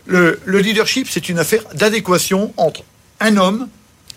Le, 0.05 0.39
le 0.45 0.59
leadership, 0.59 1.09
c'est 1.11 1.31
une 1.31 1.39
affaire 1.39 1.63
d'adéquation 1.73 2.53
entre 2.59 2.83
un 3.19 3.39
homme 3.39 3.67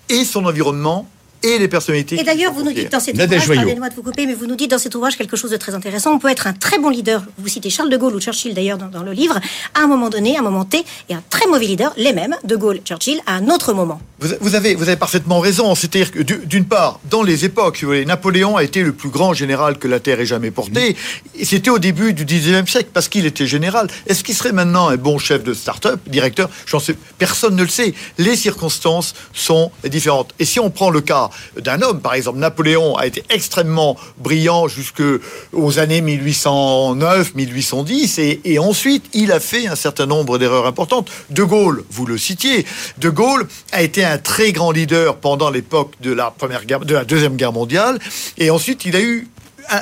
et 0.09 0.23
son 0.25 0.45
environnement 0.45 1.07
et 1.43 1.57
les 1.59 1.67
personnalités. 1.67 2.19
Et 2.19 2.23
d'ailleurs, 2.23 2.53
vous 2.53 2.63
nous 2.63 2.71
dites 2.73 2.91
dans 2.91 2.99
cet 2.99 3.15
ouvrage, 3.15 3.47
pardonnez-moi 3.47 3.89
de 3.89 3.95
vous 3.95 4.03
couper, 4.03 4.25
mais 4.25 4.33
vous 4.33 4.47
nous 4.47 4.55
dites 4.55 4.71
dans 4.71 4.77
cet 4.77 4.95
ouvrage 4.95 5.17
quelque 5.17 5.35
chose 5.37 5.51
de 5.51 5.57
très 5.57 5.73
intéressant. 5.75 6.11
On 6.13 6.19
peut 6.19 6.29
être 6.29 6.47
un 6.47 6.53
très 6.53 6.79
bon 6.79 6.89
leader. 6.89 7.23
Vous 7.37 7.47
citez 7.47 7.69
Charles 7.69 7.89
de 7.89 7.97
Gaulle 7.97 8.15
ou 8.15 8.19
Churchill 8.21 8.53
d'ailleurs 8.53 8.77
dans, 8.77 8.87
dans 8.87 9.03
le 9.03 9.11
livre, 9.11 9.39
à 9.73 9.81
un 9.81 9.87
moment 9.87 10.09
donné, 10.09 10.35
à 10.35 10.39
un 10.39 10.43
moment 10.43 10.65
T, 10.65 10.83
et 11.09 11.13
un 11.13 11.23
très 11.29 11.47
mauvais 11.47 11.65
leader, 11.65 11.93
les 11.97 12.13
mêmes, 12.13 12.35
de 12.43 12.55
Gaulle, 12.55 12.79
Churchill, 12.83 13.19
à 13.25 13.33
un 13.35 13.47
autre 13.49 13.73
moment. 13.73 13.99
Vous, 14.19 14.29
vous 14.41 14.55
avez, 14.55 14.73
vous 14.75 14.87
avez 14.87 14.97
parfaitement 14.97 15.39
raison. 15.39 15.75
C'est-à-dire 15.75 16.11
que, 16.11 16.21
du- 16.23 16.41
d'une 16.45 16.65
part, 16.65 16.99
dans 17.09 17.21
les 17.23 17.45
époques, 17.45 17.77
si 17.77 17.85
vous 17.85 17.91
voulez, 17.91 18.05
Napoléon 18.05 18.57
a 18.57 18.63
été 18.63 18.81
le 18.83 18.91
plus 18.93 19.09
grand 19.09 19.33
général 19.33 19.77
que 19.77 19.87
la 19.87 19.99
Terre 19.99 20.19
ait 20.19 20.25
jamais 20.25 20.49
porté. 20.51 20.95
C'était 21.43 21.69
au 21.69 21.79
début 21.79 22.13
du 22.13 22.25
19e 22.25 22.67
siècle, 22.67 22.89
parce 22.93 23.07
qu'il 23.09 23.25
était 23.25 23.45
général. 23.47 23.87
Est-ce 24.07 24.23
qu'il 24.23 24.35
serait 24.35 24.51
maintenant 24.53 24.87
un 24.87 24.97
bon 24.97 25.17
chef 25.19 25.43
de 25.43 25.53
start-up, 25.53 25.99
directeur? 26.07 26.49
J'en 26.65 26.79
sais, 26.79 26.95
Personne 27.19 27.55
ne 27.55 27.61
le 27.63 27.69
sait. 27.69 27.93
Les 28.17 28.35
circonstances 28.35 29.13
sont 29.33 29.71
différentes. 29.85 30.33
Et 30.39 30.45
si 30.45 30.59
on 30.59 30.69
prend 30.69 30.89
le 30.89 31.01
cas 31.01 31.26
d'un 31.61 31.81
homme, 31.81 32.01
par 32.01 32.13
exemple, 32.13 32.39
Napoléon 32.39 32.95
a 32.95 33.05
été 33.05 33.23
extrêmement 33.29 33.97
brillant 34.17 34.67
jusqu'aux 34.67 35.79
années 35.79 36.01
1809, 36.01 37.35
1810, 37.35 38.19
et, 38.19 38.41
et 38.45 38.59
ensuite, 38.59 39.05
il 39.13 39.31
a 39.31 39.39
fait 39.39 39.67
un 39.67 39.75
certain 39.75 40.05
nombre 40.05 40.37
d'erreurs 40.37 40.65
importantes. 40.65 41.09
De 41.29 41.43
Gaulle, 41.43 41.83
vous 41.89 42.05
le 42.05 42.17
citiez, 42.17 42.65
De 42.97 43.09
Gaulle 43.09 43.47
a 43.71 43.81
été 43.81 44.03
un 44.03 44.17
très 44.17 44.51
grand 44.51 44.71
leader 44.71 45.17
pendant 45.17 45.49
l'époque 45.49 45.93
de 46.01 46.11
la 46.11 46.31
première 46.31 46.65
guerre, 46.65 46.79
de 46.81 46.93
la 46.93 47.05
deuxième 47.05 47.35
guerre 47.35 47.53
mondiale, 47.53 47.99
et 48.37 48.49
ensuite, 48.49 48.85
il 48.85 48.95
a 48.95 49.01
eu 49.01 49.27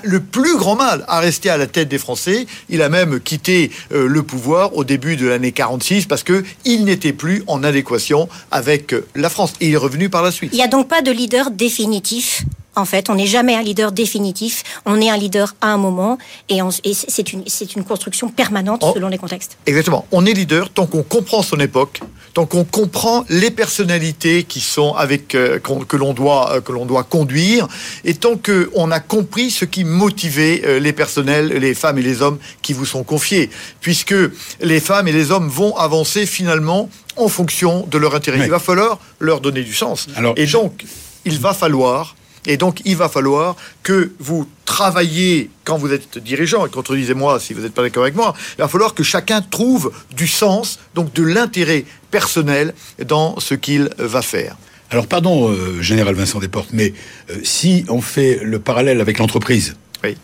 le 0.03 0.19
plus 0.19 0.57
grand 0.57 0.75
mal 0.75 1.03
à 1.07 1.19
rester 1.19 1.49
à 1.49 1.57
la 1.57 1.67
tête 1.67 1.87
des 1.87 1.97
Français. 1.97 2.45
Il 2.69 2.81
a 2.81 2.89
même 2.89 3.19
quitté 3.19 3.71
euh, 3.91 4.07
le 4.07 4.23
pouvoir 4.23 4.75
au 4.75 4.83
début 4.83 5.15
de 5.15 5.27
l'année 5.27 5.51
46 5.51 6.05
parce 6.05 6.23
que 6.23 6.43
il 6.65 6.85
n'était 6.85 7.13
plus 7.13 7.43
en 7.47 7.63
adéquation 7.63 8.29
avec 8.51 8.93
euh, 8.93 9.05
la 9.15 9.29
France. 9.29 9.53
Et 9.61 9.67
il 9.67 9.73
est 9.73 9.77
revenu 9.77 10.09
par 10.09 10.23
la 10.23 10.31
suite. 10.31 10.51
Il 10.53 10.57
n'y 10.57 10.63
a 10.63 10.67
donc 10.67 10.87
pas 10.87 11.01
de 11.01 11.11
leader 11.11 11.51
définitif. 11.51 12.43
En 12.75 12.85
fait, 12.85 13.09
on 13.09 13.15
n'est 13.15 13.25
jamais 13.27 13.55
un 13.55 13.61
leader 13.61 13.91
définitif. 13.91 14.63
On 14.85 14.99
est 15.01 15.09
un 15.09 15.17
leader 15.17 15.55
à 15.61 15.67
un 15.69 15.77
moment, 15.77 16.17
et, 16.49 16.59
c'est 17.07 17.31
une, 17.33 17.83
construction 17.83 18.29
permanente 18.29 18.81
Oh. 18.83 18.91
selon 18.93 19.07
les 19.07 19.17
contextes. 19.17 19.57
Exactement. 19.65 20.05
On 20.11 20.25
est 20.25 20.33
leader 20.33 20.69
tant 20.69 20.85
qu'on 20.85 21.03
comprend 21.03 21.41
son 21.43 21.59
époque, 21.59 22.01
tant 22.33 22.45
qu'on 22.45 22.63
comprend 22.65 23.23
les 23.29 23.51
personnalités 23.51 24.43
qui 24.43 24.59
sont 24.59 24.93
avec 24.93 25.35
euh, 25.35 25.59
qu'on- 25.59 25.79
que 25.79 25.95
l'on 25.97 26.13
doit 26.13 26.53
euh, 26.55 26.61
que 26.61 26.71
l'on 26.71 26.85
doit 26.85 27.03
conduire, 27.03 27.67
et 28.03 28.13
tant 28.13 28.35
que 28.35 28.69
on 28.73 28.91
a 28.91 28.99
compris 28.99 29.51
ce 29.51 29.65
qui 29.65 29.83
motivait 29.83 30.61
euh, 30.65 30.79
les 30.79 30.93
personnels, 30.93 31.47
les 31.47 31.73
femmes 31.73 31.97
et 31.97 32.01
les 32.01 32.21
hommes 32.21 32.39
qui 32.61 32.73
vous 32.73 32.85
sont 32.85 33.03
confiés, 33.03 33.49
puisque 33.81 34.15
les 34.61 34.79
femmes 34.79 35.07
et 35.07 35.13
les 35.13 35.31
hommes 35.31 35.47
vont 35.47 35.75
avancer 35.77 36.25
finalement 36.25 36.89
en 37.15 37.27
fonction 37.29 37.85
de 37.89 37.97
leur 37.97 38.15
intérêt. 38.15 38.39
Il 38.43 38.49
va 38.49 38.59
falloir 38.59 38.99
leur 39.19 39.39
donner 39.39 39.63
du 39.63 39.73
sens. 39.73 40.07
Alors, 40.15 40.33
et 40.37 40.45
donc, 40.47 40.83
il 41.23 41.39
va 41.39 41.53
falloir 41.53 42.15
et 42.47 42.57
donc, 42.57 42.81
il 42.85 42.95
va 42.95 43.09
falloir 43.09 43.55
que 43.83 44.11
vous 44.19 44.47
travailliez 44.65 45.49
quand 45.63 45.77
vous 45.77 45.91
êtes 45.91 46.17
dirigeant, 46.17 46.65
et 46.65 46.69
contredisez-moi 46.69 47.39
si 47.39 47.53
vous 47.53 47.61
n'êtes 47.61 47.73
pas 47.73 47.81
d'accord 47.81 48.03
avec 48.03 48.15
moi, 48.15 48.33
il 48.57 48.61
va 48.61 48.67
falloir 48.67 48.93
que 48.93 49.03
chacun 49.03 49.41
trouve 49.41 49.91
du 50.15 50.27
sens, 50.27 50.79
donc 50.93 51.13
de 51.13 51.23
l'intérêt 51.23 51.85
personnel 52.11 52.73
dans 53.05 53.39
ce 53.39 53.55
qu'il 53.55 53.89
va 53.97 54.21
faire. 54.21 54.55
Alors, 54.91 55.07
pardon, 55.07 55.49
euh, 55.49 55.81
Général 55.81 56.15
Vincent 56.15 56.39
Desportes, 56.39 56.69
mais 56.71 56.93
euh, 57.29 57.37
si 57.43 57.85
on 57.89 58.01
fait 58.01 58.39
le 58.43 58.59
parallèle 58.59 59.01
avec 59.01 59.17
l'entreprise, 59.17 59.75
Oui. 60.03 60.15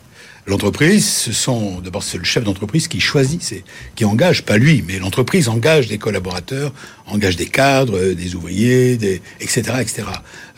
L'entreprise, 0.47 1.07
ce 1.07 1.31
sont 1.31 1.79
d'abord 1.79 2.03
c'est 2.03 2.17
le 2.17 2.23
chef 2.23 2.43
d'entreprise 2.43 2.87
qui 2.87 2.99
choisit, 2.99 3.41
c'est 3.43 3.63
qui 3.95 4.05
engage, 4.05 4.43
pas 4.43 4.57
lui, 4.57 4.83
mais 4.87 4.99
l'entreprise 4.99 5.47
engage 5.49 5.87
des 5.87 5.97
collaborateurs, 5.97 6.73
engage 7.07 7.35
des 7.35 7.45
cadres, 7.47 7.97
euh, 7.97 8.15
des 8.15 8.35
ouvriers, 8.35 8.97
des 8.97 9.21
etc. 9.39 9.61
etc. 9.79 10.03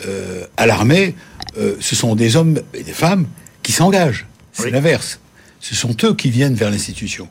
Euh, 0.07 0.45
à 0.57 0.65
l'armée, 0.65 1.15
euh, 1.57 1.75
ce 1.79 1.95
sont 1.95 2.15
des 2.15 2.35
hommes 2.35 2.61
et 2.73 2.83
des 2.83 2.93
femmes 2.93 3.27
qui 3.61 3.71
s'engagent. 3.71 4.25
C'est 4.53 4.65
Oui. 4.65 4.71
l'inverse. 4.71 5.19
Ce 5.59 5.75
sont 5.75 5.95
eux 6.03 6.13
qui 6.13 6.29
viennent 6.29 6.55
vers 6.55 6.69
l'institution. 6.71 7.27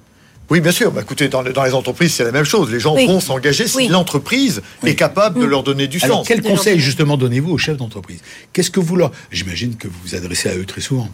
Oui, 0.51 0.61
bien 0.61 0.73
sûr. 0.73 0.91
Bah, 0.93 1.01
écoutez, 1.03 1.29
dans, 1.29 1.41
les- 1.41 1.53
dans 1.53 1.65
les 1.65 1.73
entreprises, 1.73 2.13
c'est 2.15 2.25
la 2.25 2.33
même 2.33 2.45
chose. 2.45 2.71
Les 2.71 2.81
gens 2.81 2.95
Oui. 2.95 3.07
vont 3.07 3.21
s'engager 3.21 3.67
si 3.67 3.77
Oui. 3.77 3.89
l'entreprise 3.89 4.61
Oui. 4.83 4.91
est 4.91 4.95
capable 4.95 5.41
de 5.41 5.45
leur 5.47 5.63
donner 5.63 5.87
du 5.87 5.99
Alors, 6.03 6.19
sens. 6.19 6.29
quel 6.29 6.43
conseil 6.43 6.79
justement 6.79 7.17
donnez-vous 7.17 7.53
aux 7.53 7.59
chefs 7.59 7.77
d'entreprise? 7.79 8.21
Qu'est-ce 8.53 8.71
que 8.71 8.81
vous 8.81 8.97
leur... 8.97 9.13
J'imagine 9.31 9.77
que 9.77 9.89
vous 9.89 9.95
vous 10.05 10.15
adressez 10.15 10.49
à 10.51 10.57
eux 10.57 10.67
très 10.67 10.81
souvent. 10.83 11.09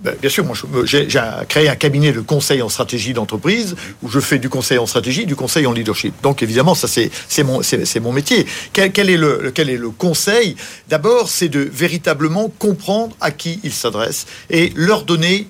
Ben, 0.00 0.14
bien 0.20 0.30
sûr, 0.30 0.44
moi, 0.44 0.54
j'ai 0.84 1.08
créé 1.48 1.68
un 1.68 1.74
cabinet 1.74 2.12
de 2.12 2.20
conseil 2.20 2.62
en 2.62 2.68
stratégie 2.68 3.14
d'entreprise 3.14 3.74
où 4.02 4.08
je 4.08 4.20
fais 4.20 4.38
du 4.38 4.48
conseil 4.48 4.78
en 4.78 4.86
stratégie, 4.86 5.26
du 5.26 5.34
conseil 5.34 5.66
en 5.66 5.72
leadership. 5.72 6.14
Donc, 6.22 6.40
évidemment, 6.42 6.76
ça, 6.76 6.86
c'est 6.86 7.42
mon, 7.42 8.12
métier. 8.12 8.46
Quel, 8.72 9.10
est 9.10 9.16
le, 9.16 9.90
conseil? 9.90 10.54
D'abord, 10.88 11.28
c'est 11.28 11.48
de 11.48 11.60
véritablement 11.60 12.48
comprendre 12.58 13.16
à 13.20 13.32
qui 13.32 13.58
il 13.64 13.72
s'adresse 13.72 14.26
et 14.50 14.72
leur 14.76 15.02
donner 15.04 15.48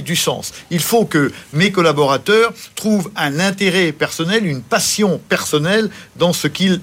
du 0.00 0.16
sens. 0.16 0.52
Il 0.70 0.80
faut 0.80 1.04
que 1.04 1.30
mes 1.52 1.70
collaborateurs 1.70 2.54
trouvent 2.74 3.10
un 3.14 3.40
intérêt 3.40 3.92
personnel, 3.92 4.46
une 4.46 4.62
passion 4.62 5.20
personnelle 5.28 5.90
dans 6.16 6.32
ce 6.32 6.48
qu'ils 6.48 6.80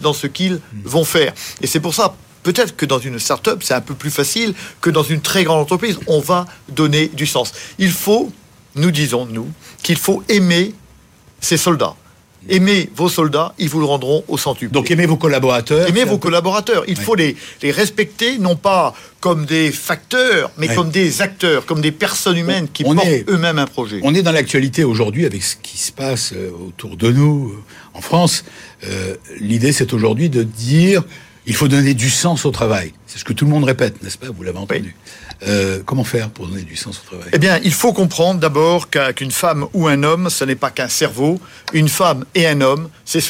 vont 0.84 1.06
faire. 1.06 1.34
Et 1.62 1.66
c'est 1.66 1.80
pour 1.80 1.96
ça 1.96 2.16
Peut-être 2.48 2.78
que 2.78 2.86
dans 2.86 3.00
une 3.00 3.20
start-up, 3.20 3.60
c'est 3.62 3.74
un 3.74 3.82
peu 3.82 3.94
plus 3.94 4.10
facile 4.10 4.54
que 4.80 4.90
dans 4.90 5.04
une 5.04 5.20
très 5.20 5.44
grande 5.44 5.60
entreprise. 5.60 6.00
On 6.08 6.22
va 6.22 6.46
donner 6.70 7.10
du 7.10 7.26
sens. 7.26 7.52
Il 7.78 7.92
faut, 7.92 8.32
nous 8.76 8.90
disons, 8.92 9.26
nous, 9.26 9.48
qu'il 9.84 9.98
faut 9.98 10.24
aimer 10.30 10.74
ses 11.42 11.58
soldats. 11.58 11.96
Aimez 12.48 12.90
vos 12.96 13.10
soldats, 13.10 13.54
ils 13.60 13.68
vous 13.68 13.80
le 13.82 13.86
rendront 13.86 14.24
au 14.30 14.38
centuple. 14.38 14.72
Donc 14.74 14.90
aimez 14.92 15.06
vos 15.06 15.18
collaborateurs. 15.18 15.90
Aimez 15.90 16.06
vos 16.06 16.12
peu- 16.12 16.28
collaborateurs. 16.30 16.86
Il 16.88 16.98
Ouais. 16.98 17.04
faut 17.04 17.16
les, 17.16 17.36
les 17.62 17.72
respecter, 17.72 18.38
non 18.38 18.56
pas 18.56 18.94
comme 19.20 19.46
des 19.46 19.70
facteurs, 19.74 20.50
mais 20.58 20.70
Ouais. 20.70 20.76
comme 20.76 20.90
des 20.90 21.22
acteurs, 21.22 21.66
comme 21.66 21.82
des 21.82 21.92
personnes 21.92 22.38
humaines 22.38 22.70
qui 22.72 22.84
On 22.86 22.96
portent 22.96 23.08
est- 23.08 23.30
eux-mêmes 23.30 23.60
un 23.60 23.68
projet. 23.68 24.00
On 24.04 24.16
est 24.16 24.22
dans 24.22 24.32
l'actualité 24.32 24.86
aujourd'hui 24.86 25.26
avec 25.26 25.44
ce 25.44 25.58
qui 25.62 25.78
se 25.78 25.92
passe 25.92 26.32
euh, 26.34 26.50
autour 26.66 26.96
de 26.96 27.12
nous 27.12 27.50
euh, 27.50 27.64
en 27.94 28.00
France. 28.02 28.46
Euh, 28.86 29.16
L'idée, 29.42 29.74
c'est 29.74 29.92
aujourd'hui 29.92 30.30
de 30.30 30.44
dire 30.44 31.04
il 31.48 31.56
faut 31.56 31.68
donner 31.68 31.94
du 31.96 32.10
sens 32.10 32.46
au 32.46 32.52
travail. 32.52 32.94
C'est 33.08 33.18
ce 33.18 33.24
que 33.24 33.34
tout 33.34 33.46
le 33.46 33.52
monde 33.52 33.64
répète, 33.64 34.04
n'est-ce 34.04 34.18
pas? 34.18 34.28
Vous 34.30 34.44
l'avez 34.44 34.60
entendu. 34.60 34.96
Euh, 35.48 35.82
comment 35.86 36.04
faire 36.04 36.30
pour 36.30 36.48
donner 36.48 36.64
du 36.64 36.76
sens 36.76 37.02
au 37.04 37.08
travail? 37.08 37.30
Eh 37.34 37.40
bien, 37.40 37.60
il 37.64 37.72
faut 37.74 37.94
comprendre 37.94 38.40
d'abord 38.40 38.90
qu'un- 38.90 39.14
qu'une 39.14 39.32
femme 39.32 39.66
ou 39.74 39.88
un 39.88 40.04
homme, 40.04 40.30
ce 40.30 40.44
n'est 40.44 40.56
pas 40.56 40.72
qu'un 40.72 40.90
cerveau. 40.90 41.40
Une 41.74 41.90
femme 41.90 42.26
et 42.36 42.46
un 42.48 42.60
homme, 42.62 42.90
c'est 43.06 43.24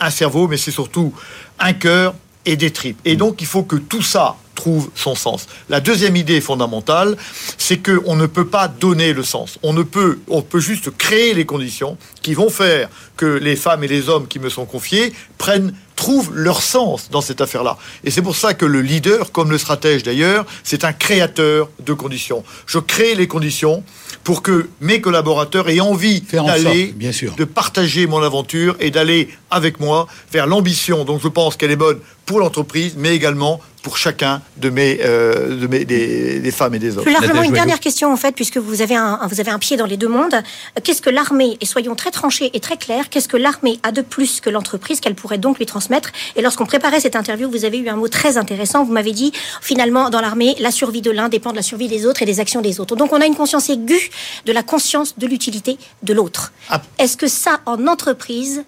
un 0.00 0.10
cerveau, 0.10 0.48
mais 0.48 0.56
c'est 0.56 0.70
surtout 0.70 1.12
un 1.58 1.72
cœur 1.72 2.14
et 2.44 2.56
des 2.56 2.70
tripes. 2.70 3.00
Et 3.04 3.16
donc, 3.16 3.40
il 3.40 3.46
faut 3.46 3.62
que 3.64 3.76
tout 3.76 4.02
ça 4.02 4.36
trouve 4.58 4.90
son 4.96 5.14
sens. 5.14 5.46
La 5.68 5.80
deuxième 5.80 6.16
idée 6.16 6.40
fondamentale, 6.40 7.16
c'est 7.58 7.78
que 7.78 8.02
on 8.06 8.16
ne 8.16 8.26
peut 8.26 8.48
pas 8.48 8.66
donner 8.66 9.12
le 9.12 9.22
sens. 9.22 9.58
On 9.62 9.72
ne 9.72 9.84
peut, 9.84 10.18
on 10.28 10.42
peut 10.42 10.58
juste 10.58 10.90
créer 10.98 11.32
les 11.32 11.46
conditions 11.46 11.96
qui 12.22 12.34
vont 12.34 12.50
faire 12.50 12.90
que 13.16 13.26
les 13.26 13.54
femmes 13.54 13.84
et 13.84 13.88
les 13.88 14.08
hommes 14.08 14.26
qui 14.26 14.40
me 14.40 14.48
sont 14.48 14.66
confiés 14.66 15.12
prennent 15.38 15.72
trouvent 15.94 16.32
leur 16.32 16.62
sens 16.62 17.10
dans 17.10 17.20
cette 17.20 17.40
affaire-là. 17.40 17.76
Et 18.04 18.10
c'est 18.10 18.22
pour 18.22 18.36
ça 18.36 18.54
que 18.54 18.64
le 18.64 18.80
leader, 18.82 19.32
comme 19.32 19.50
le 19.50 19.58
stratège 19.58 20.02
d'ailleurs, 20.04 20.44
c'est 20.62 20.84
un 20.84 20.92
créateur 20.92 21.68
de 21.84 21.92
conditions. 21.92 22.44
Je 22.66 22.78
crée 22.78 23.14
les 23.16 23.26
conditions 23.26 23.82
pour 24.22 24.42
que 24.42 24.68
mes 24.80 25.00
collaborateurs 25.00 25.68
aient 25.68 25.80
envie 25.80 26.22
en 26.36 26.46
d'aller, 26.46 26.94
sûr. 27.12 27.34
de 27.34 27.44
partager 27.44 28.06
mon 28.06 28.22
aventure 28.22 28.76
et 28.78 28.90
d'aller 28.90 29.28
avec 29.50 29.80
moi 29.80 30.06
vers 30.32 30.46
l'ambition. 30.46 31.04
Donc 31.04 31.20
je 31.22 31.28
pense 31.28 31.56
qu'elle 31.56 31.72
est 31.72 31.76
bonne 31.76 31.98
pour 32.26 32.38
l'entreprise, 32.38 32.94
mais 32.96 33.16
également 33.16 33.60
pour 33.88 33.96
chacun 33.96 34.42
de 34.58 34.68
mes, 34.68 35.00
euh, 35.02 35.58
de 35.62 35.66
mes 35.66 35.86
des, 35.86 36.40
des 36.40 36.50
femmes 36.50 36.74
et 36.74 36.78
des 36.78 36.98
hommes. 36.98 37.04
Plus 37.04 37.12
largement, 37.14 37.42
une 37.42 37.54
dernière 37.54 37.80
question, 37.80 38.12
en 38.12 38.18
fait, 38.18 38.32
puisque 38.32 38.58
vous 38.58 38.82
avez 38.82 38.94
un, 38.94 39.18
vous 39.26 39.40
avez 39.40 39.50
un 39.50 39.58
pied 39.58 39.78
dans 39.78 39.86
les 39.86 39.96
deux 39.96 40.08
mondes. 40.08 40.42
Qu'est-ce 40.84 41.00
que 41.00 41.08
l'armée, 41.08 41.56
et 41.62 41.64
soyons 41.64 41.94
très 41.94 42.10
tranchés 42.10 42.50
et 42.52 42.60
très 42.60 42.76
clairs, 42.76 43.08
qu'est-ce 43.08 43.28
que 43.28 43.38
l'armée 43.38 43.80
a 43.84 43.90
de 43.90 44.02
plus 44.02 44.42
que 44.42 44.50
l'entreprise 44.50 45.00
qu'elle 45.00 45.14
pourrait 45.14 45.38
donc 45.38 45.56
lui 45.56 45.64
transmettre 45.64 46.10
Et 46.36 46.42
lorsqu'on 46.42 46.66
préparait 46.66 47.00
cette 47.00 47.16
interview, 47.16 47.50
vous 47.50 47.64
avez 47.64 47.78
eu 47.78 47.88
un 47.88 47.96
mot 47.96 48.08
très 48.08 48.36
intéressant. 48.36 48.84
Vous 48.84 48.92
m'avez 48.92 49.12
dit, 49.12 49.32
finalement, 49.62 50.10
dans 50.10 50.20
l'armée, 50.20 50.54
la 50.58 50.70
survie 50.70 51.00
de 51.00 51.10
l'un 51.10 51.30
dépend 51.30 51.52
de 51.52 51.56
la 51.56 51.62
survie 51.62 51.88
des 51.88 52.04
autres 52.04 52.20
et 52.20 52.26
des 52.26 52.40
actions 52.40 52.60
des 52.60 52.80
autres. 52.80 52.94
Donc 52.94 53.14
on 53.14 53.22
a 53.22 53.24
une 53.24 53.36
conscience 53.36 53.70
aiguë 53.70 54.10
de 54.44 54.52
la 54.52 54.62
conscience 54.62 55.16
de 55.16 55.26
l'utilité 55.26 55.78
de 56.02 56.12
l'autre. 56.12 56.52
Ah. 56.68 56.82
Est-ce 56.98 57.16
que 57.16 57.26
ça, 57.26 57.60
en 57.64 57.86
entreprise, 57.86 58.64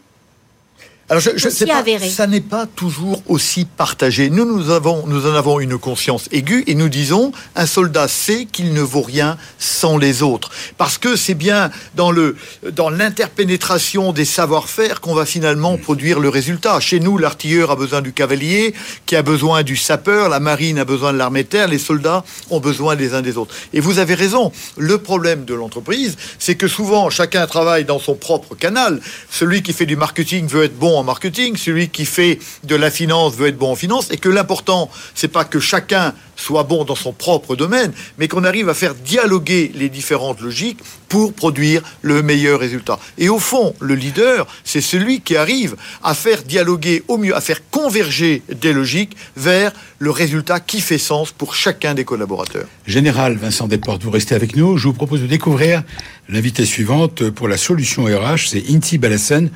Alors, 1.11 1.21
je, 1.21 1.49
sais 1.49 1.67
pas, 1.67 1.79
avéré. 1.79 2.09
ça 2.09 2.29
n'est 2.29 2.41
pas 2.41 2.67
toujours 2.67 3.21
aussi 3.27 3.65
partagé. 3.65 4.31
Nous, 4.31 4.45
nous, 4.45 4.71
avons, 4.71 5.09
nous 5.09 5.27
en 5.27 5.35
avons 5.35 5.59
une 5.59 5.77
conscience 5.77 6.29
aiguë 6.31 6.63
et 6.69 6.77
nous 6.77 6.89
disons, 6.89 7.33
un 7.57 7.67
soldat 7.67 8.07
sait 8.07 8.45
qu'il 8.45 8.73
ne 8.75 8.81
vaut 8.81 9.03
rien 9.03 9.37
sans 9.59 9.99
les 9.99 10.23
autres. 10.23 10.53
Parce 10.79 10.99
que 10.99 11.17
c'est 11.17 11.35
bien 11.35 11.73
dans, 11.97 12.13
le, 12.13 12.37
dans 12.71 12.91
l'interpénétration 12.91 14.13
des 14.13 14.25
savoir-faire 14.25 15.01
qu'on 15.01 15.13
va 15.13 15.27
finalement 15.27 15.77
produire 15.79 16.21
le 16.21 16.29
résultat. 16.29 16.79
Chez 16.79 17.01
nous, 17.01 17.19
l'artilleur 17.19 17.73
a 17.73 17.77
besoin 17.77 18.03
du 18.03 18.13
cavalier, 18.13 18.73
qui 19.07 19.17
a 19.17 19.23
besoin 19.23 19.65
du 19.65 19.77
sapeur, 19.77 20.29
la 20.29 20.39
marine 20.39 20.79
a 20.79 20.85
besoin 20.85 21.13
de 21.13 21.19
l'armée 21.19 21.43
de 21.43 21.49
terre, 21.49 21.67
les 21.67 21.81
soldats 21.81 22.23
ont 22.51 22.61
besoin 22.61 22.95
les 22.95 23.15
uns 23.15 23.23
des 23.23 23.37
autres. 23.37 23.53
Et 23.73 23.81
vous 23.81 23.99
avez 23.99 24.15
raison, 24.15 24.53
le 24.77 24.99
problème 24.99 25.45
de 25.45 25.55
l'entreprise, 25.55 26.17
c'est 26.39 26.55
que 26.55 26.69
souvent, 26.69 27.11
chacun 27.11 27.49
travaille 27.49 27.85
dans 27.85 27.99
son 27.99 28.15
propre 28.15 28.55
canal. 28.55 29.01
Celui 29.29 29.65
qui 29.65 29.73
fait 29.73 29.87
du 29.87 29.97
marketing 29.97 30.47
veut 30.47 30.63
être 30.63 30.79
bon 30.79 31.00
en 31.01 31.05
marketing, 31.05 31.57
celui 31.57 31.89
qui 31.89 32.05
fait 32.05 32.39
de 32.65 32.77
la 32.77 32.91
finance 32.91 33.35
veut 33.35 33.49
être 33.49 33.59
bon 33.59 33.73
en 33.73 33.77
finance, 33.77 34.11
et 34.11 34.17
que 34.17 34.29
l'important, 34.29 34.91
c'est 35.15 35.29
pas 35.29 35.45
que 35.45 35.61
chacun 35.61 36.15
soit 36.37 36.63
bon 36.63 36.85
dans 36.85 36.95
son 36.95 37.13
propre 37.13 37.57
domaine, 37.57 37.93
mais 38.19 38.29
qu'on 38.29 38.45
arrive 38.45 38.69
à 38.69 38.75
faire 38.75 38.95
dialoguer 38.95 39.73
les 39.75 39.89
différentes 39.89 40.41
logiques 40.41 40.79
pour 41.09 41.33
produire 41.33 41.83
le 42.03 42.23
meilleur 42.23 42.61
résultat. 42.61 42.99
Et 43.19 43.29
au 43.29 43.39
fond, 43.39 43.75
le 43.81 43.95
leader, 43.95 44.47
c'est 44.65 44.81
celui 44.81 45.21
qui 45.21 45.37
arrive 45.37 45.77
à 46.03 46.15
faire 46.15 46.43
dialoguer 46.43 47.03
au 47.09 47.19
mieux, 47.19 47.37
à 47.37 47.41
faire 47.41 47.69
converger 47.71 48.43
des 48.49 48.73
logiques 48.73 49.17
vers 49.37 49.73
le 49.99 50.11
résultat 50.11 50.61
qui 50.61 50.81
fait 50.81 50.99
sens 50.99 51.33
pour 51.33 51.55
chacun 51.55 51.95
des 51.95 52.05
collaborateurs. 52.05 52.67
Général 52.87 53.37
Vincent 53.37 53.69
Desportes, 53.69 54.03
vous 54.03 54.11
restez 54.11 54.35
avec 54.35 54.57
nous. 54.57 54.79
Je 54.79 54.89
vous 54.89 54.95
propose 54.95 55.21
de 55.21 55.27
découvrir 55.27 55.83
l'invité 56.29 56.65
suivante 56.65 57.29
pour 57.31 57.49
la 57.49 57.57
solution 57.57 58.05
RH. 58.05 58.49
C'est 58.49 58.65
Inti 58.71 58.99
Balassen, 58.99 59.51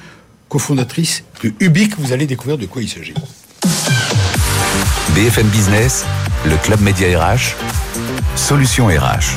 cofondatrice 0.48 1.24
de 1.42 1.52
Ubique. 1.60 1.98
Vous 1.98 2.12
allez 2.12 2.26
découvrir 2.26 2.58
de 2.58 2.66
quoi 2.66 2.82
il 2.82 2.88
s'agit. 2.88 3.14
BFM 5.14 5.46
Business, 5.48 6.04
le 6.46 6.56
club 6.56 6.80
média 6.80 7.06
RH, 7.20 7.54
solution 8.36 8.86
RH. 8.88 9.36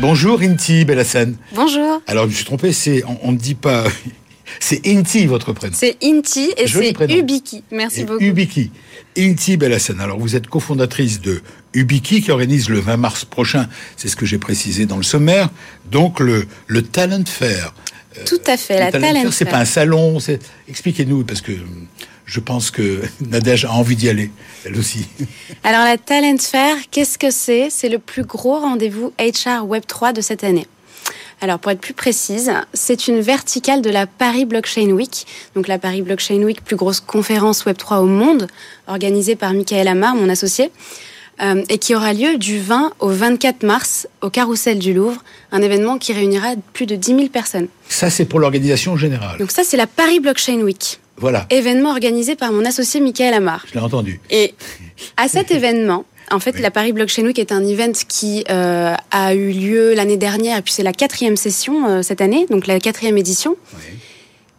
Bonjour 0.00 0.40
Inti 0.40 0.84
Balassen. 0.84 1.36
Bonjour, 1.54 2.00
Alors 2.06 2.24
je 2.24 2.30
me 2.30 2.34
suis 2.34 2.44
trompé, 2.44 2.72
c'est 2.72 3.02
on 3.04 3.18
on 3.22 3.32
ne 3.32 3.38
dit 3.38 3.54
pas. 3.54 3.84
C'est 4.60 4.80
Inti 4.88 5.26
votre 5.26 5.52
prénom. 5.52 5.74
c'est 5.78 5.98
Inti 6.02 6.50
et 6.56 6.66
c'est. 6.66 6.94
Ubiki. 7.10 7.62
Merci 7.70 8.00
Et 8.00 8.04
beaucoup. 8.04 8.24
Ubiki. 8.24 8.72
Inti 9.16 9.58
Belassen. 9.58 10.00
Alors, 10.00 10.18
vous 10.18 10.36
êtes 10.36 10.46
cofondatrice 10.46 11.20
de 11.20 11.42
Ubiki 11.74 12.22
qui 12.22 12.30
organise 12.30 12.70
le 12.70 12.80
20 12.80 12.96
mars 12.96 13.26
prochain, 13.26 13.68
c'est 13.98 14.08
ce 14.08 14.16
que 14.16 14.24
j'ai 14.24 14.38
précisé 14.38 14.86
dans 14.86 14.96
le 14.96 15.02
sommaire, 15.02 15.50
donc 15.92 16.18
le, 16.18 16.46
le 16.66 16.80
Talent 16.82 17.24
Fair. 17.26 17.74
Tout 18.26 18.40
à 18.46 18.56
fait, 18.56 18.78
la 18.78 18.90
Talent 18.90 19.22
Fair, 19.22 19.32
c'est 19.32 19.44
pas 19.44 19.58
un 19.58 19.64
salon. 19.64 20.18
Expliquez-nous, 20.68 21.24
parce 21.24 21.40
que 21.40 21.52
je 22.24 22.40
pense 22.40 22.70
que 22.70 23.02
Nadège 23.20 23.64
a 23.64 23.72
envie 23.72 23.96
d'y 23.96 24.08
aller, 24.08 24.30
elle 24.64 24.76
aussi. 24.76 25.06
Alors 25.64 25.84
la 25.84 25.98
Talent 25.98 26.38
Fair, 26.38 26.76
qu'est-ce 26.90 27.18
que 27.18 27.30
c'est? 27.30 27.68
C'est 27.70 27.88
le 27.88 27.98
plus 27.98 28.24
gros 28.24 28.60
rendez-vous 28.60 29.12
HR 29.18 29.66
Web 29.66 29.84
3 29.86 30.12
de 30.12 30.20
cette 30.20 30.44
année. 30.44 30.66
Alors 31.40 31.60
pour 31.60 31.70
être 31.70 31.80
plus 31.80 31.94
précise, 31.94 32.52
c'est 32.72 33.06
une 33.06 33.20
verticale 33.20 33.80
de 33.80 33.90
la 33.90 34.06
Paris 34.06 34.44
Blockchain 34.44 34.90
Week. 34.90 35.26
Donc 35.54 35.68
la 35.68 35.78
Paris 35.78 36.02
Blockchain 36.02 36.42
Week, 36.42 36.64
plus 36.64 36.76
grosse 36.76 37.00
conférence 37.00 37.64
Web 37.64 37.76
3 37.76 37.98
au 37.98 38.06
monde, 38.06 38.48
organisée 38.88 39.36
par 39.36 39.52
Michael 39.52 39.86
Amar, 39.86 40.16
mon 40.16 40.28
associé, 40.28 40.72
euh, 41.42 41.62
et 41.68 41.78
qui 41.78 41.94
aura 41.94 42.12
lieu 42.12 42.36
du 42.38 42.58
20 42.58 42.92
au 43.00 43.08
24 43.08 43.62
mars 43.62 44.08
au 44.22 44.30
Carrousel 44.30 44.78
du 44.78 44.92
Louvre, 44.94 45.22
un 45.52 45.62
événement 45.62 45.98
qui 45.98 46.12
réunira 46.12 46.54
plus 46.72 46.86
de 46.86 46.96
10 46.96 47.06
000 47.14 47.28
personnes. 47.28 47.68
Ça, 47.88 48.10
c'est 48.10 48.24
pour 48.24 48.40
l'organisation 48.40 48.96
générale. 48.96 49.38
Donc 49.38 49.50
ça, 49.50 49.62
c'est 49.64 49.76
la 49.76 49.86
Paris 49.86 50.20
Blockchain 50.20 50.60
Week, 50.62 51.00
Voilà, 51.16 51.46
événement 51.50 51.90
organisé 51.90 52.36
par 52.36 52.52
mon 52.52 52.64
associé 52.64 53.00
Michael 53.00 53.34
Amar. 53.34 53.64
je 53.68 53.74
l'ai 53.74 53.80
entendu. 53.84 54.20
Et 54.30 54.54
à 55.16 55.28
cet 55.28 55.50
événement, 55.58 56.04
en 56.30 56.40
fait, 56.40 56.56
Oui. 56.56 56.60
la 56.60 56.70
Paris 56.70 56.92
Blockchain 56.92 57.22
Week 57.24 57.38
est 57.38 57.52
un 57.52 57.64
event 57.66 57.92
qui 58.08 58.44
euh, 58.50 58.94
a 59.10 59.34
eu 59.34 59.50
lieu 59.52 59.94
l'année 59.94 60.16
dernière, 60.18 60.58
et 60.58 60.62
puis 60.62 60.72
c'est 60.74 60.82
la 60.82 60.92
quatrième 60.92 61.36
session 61.36 61.88
euh, 61.88 62.02
cette 62.02 62.20
année, 62.20 62.46
donc 62.50 62.66
la 62.66 62.78
quatrième 62.80 63.16
édition. 63.16 63.56
Oui. 63.74 63.80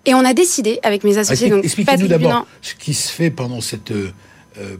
Et 0.05 0.13
on 0.15 0.25
a 0.25 0.33
décidé 0.33 0.79
avec 0.81 1.03
mes 1.03 1.17
associés, 1.19 1.48
Explique- 1.48 1.51
donc 1.51 1.65
Expliquez-nous 1.65 2.07
d'abord 2.07 2.48
ce 2.62 2.74
qui 2.74 2.93
se 2.95 3.12
fait 3.12 3.29
pendant 3.29 3.62
cette 3.62 3.91
euh, 3.91 4.09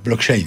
blockchain. 0.04 0.44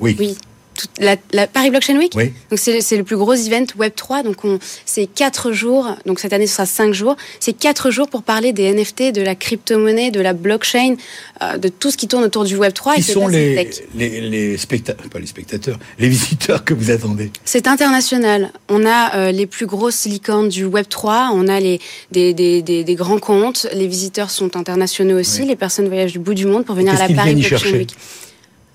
Oui. 0.00 0.16
Oui, 0.18 0.36
toute 0.80 0.90
la, 0.98 1.16
la 1.32 1.46
Paris 1.46 1.70
Blockchain 1.70 1.96
Week. 1.96 2.12
Oui. 2.16 2.32
Donc 2.50 2.58
c'est 2.58 2.96
le 2.96 3.04
plus 3.04 3.16
gros 3.16 3.34
event 3.34 3.66
Web 3.78 3.92
3. 3.94 4.22
Donc 4.22 4.44
on 4.44 4.58
c'est 4.86 5.06
quatre 5.06 5.52
jours. 5.52 5.94
Donc 6.06 6.20
cette 6.20 6.32
année 6.32 6.46
ce 6.46 6.54
sera 6.54 6.66
cinq 6.66 6.94
jours. 6.94 7.16
C'est 7.38 7.52
quatre 7.52 7.90
jours 7.90 8.08
pour 8.08 8.22
parler 8.22 8.52
des 8.52 8.72
NFT, 8.72 9.12
de 9.12 9.20
la 9.20 9.34
crypto-monnaie, 9.34 10.10
de 10.10 10.20
la 10.20 10.32
blockchain, 10.32 10.96
euh, 11.42 11.58
de 11.58 11.68
tout 11.68 11.90
ce 11.90 11.96
qui 11.96 12.08
tourne 12.08 12.24
autour 12.24 12.44
du 12.44 12.56
Web 12.56 12.72
3. 12.72 12.94
Qui 12.94 13.00
et 13.00 13.02
sont 13.02 13.28
les, 13.28 13.54
tech. 13.54 13.82
les, 13.94 14.20
les 14.20 14.56
spectateurs, 14.56 15.08
pas 15.10 15.18
les 15.18 15.26
spectateurs, 15.26 15.78
les 15.98 16.08
visiteurs 16.16 16.64
que 16.64 16.72
vous 16.72 16.90
attendez? 16.90 17.30
C'est 17.44 17.66
international. 17.66 18.52
On 18.68 18.86
a 18.86 19.16
euh, 19.16 19.32
les 19.32 19.46
plus 19.46 19.66
grosses 19.66 20.06
licornes 20.06 20.48
du 20.48 20.64
Web 20.64 20.86
3. 20.88 21.30
On 21.34 21.46
a 21.48 21.60
les 21.60 21.78
des, 22.10 22.32
des, 22.32 22.62
des, 22.62 22.84
des 22.84 22.94
grands 22.94 23.18
comptes. 23.18 23.66
Les 23.74 23.86
visiteurs 23.86 24.30
sont 24.30 24.56
internationaux 24.56 25.18
aussi. 25.18 25.42
Oui. 25.42 25.48
Les 25.48 25.56
personnes 25.56 25.88
voyagent 25.88 26.12
du 26.12 26.18
bout 26.18 26.34
du 26.34 26.46
monde 26.46 26.64
pour 26.64 26.74
venir 26.74 26.94
à 26.94 27.08
la 27.08 27.14
Paris 27.14 27.34
Blockchain 27.34 27.72
Week. 27.72 27.94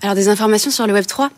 Alors 0.02 0.14
des 0.14 0.28
informations 0.28 0.70
sur 0.70 0.86
le 0.86 0.92
Web 0.92 1.06
3, 1.06 1.30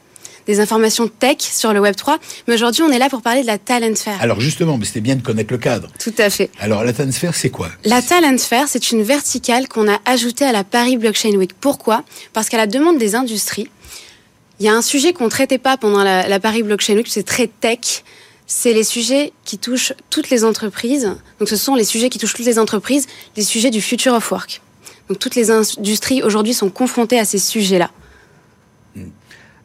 des 0.48 0.60
informations 0.60 1.06
tech 1.08 1.36
sur 1.40 1.72
le 1.72 1.78
Web 1.78 1.94
3. 1.94 2.18
Mais 2.48 2.54
aujourd'hui, 2.54 2.82
on 2.82 2.90
est 2.90 2.98
là 2.98 3.08
pour 3.08 3.22
parler 3.22 3.42
de 3.42 3.46
la 3.46 3.58
Talent 3.58 3.94
Fair. 3.94 4.16
Alors 4.20 4.40
justement, 4.40 4.78
mais 4.78 4.86
c'était 4.86 5.02
bien 5.02 5.14
de 5.14 5.22
connaître 5.22 5.52
le 5.52 5.58
cadre. 5.58 5.88
Tout 6.02 6.14
à 6.18 6.30
fait. 6.30 6.50
Alors 6.58 6.82
la 6.82 6.92
transfert, 6.92 7.34
c'est 7.34 7.50
quoi? 7.50 7.68
La 7.84 8.02
Talent 8.02 8.38
Fair, 8.38 8.64
c'est 8.66 8.90
une 8.90 9.02
verticale 9.02 9.68
qu'on 9.68 9.88
a 9.88 10.00
ajoutée 10.06 10.46
à 10.46 10.52
la 10.52 10.64
Paris 10.64 10.96
Blockchain 10.96 11.34
Week. 11.36 11.52
Pourquoi? 11.60 12.02
Parce 12.32 12.48
qu'à 12.48 12.56
la 12.56 12.66
demande 12.66 12.98
des 12.98 13.14
industries, 13.14 13.68
il 14.58 14.66
y 14.66 14.68
a 14.68 14.74
un 14.74 14.82
sujet 14.82 15.12
qu'on 15.12 15.28
traitait 15.28 15.58
pas 15.58 15.76
pendant 15.76 16.02
la, 16.02 16.26
la 16.26 16.40
Paris 16.40 16.62
Blockchain 16.62 16.94
Week, 16.94 17.06
c'est 17.08 17.22
très 17.22 17.46
tech. 17.46 18.02
C'est 18.50 18.72
les 18.72 18.84
sujets 18.84 19.34
qui 19.44 19.58
touchent 19.58 19.92
toutes 20.08 20.30
les 20.30 20.42
entreprises. 20.42 21.14
Donc, 21.38 21.50
ce 21.50 21.56
sont 21.56 21.74
les 21.74 21.84
sujets 21.84 22.08
qui 22.08 22.18
touchent 22.18 22.32
toutes 22.32 22.46
les 22.46 22.58
entreprises, 22.58 23.06
les 23.36 23.42
sujets 23.42 23.68
du 23.68 23.82
future 23.82 24.14
of 24.14 24.30
work. 24.32 24.62
Donc, 25.10 25.18
toutes 25.18 25.34
les 25.34 25.50
industries 25.50 26.22
aujourd'hui 26.22 26.54
sont 26.54 26.70
confrontées 26.70 27.18
à 27.18 27.26
ces 27.26 27.38
sujets-là. 27.38 27.90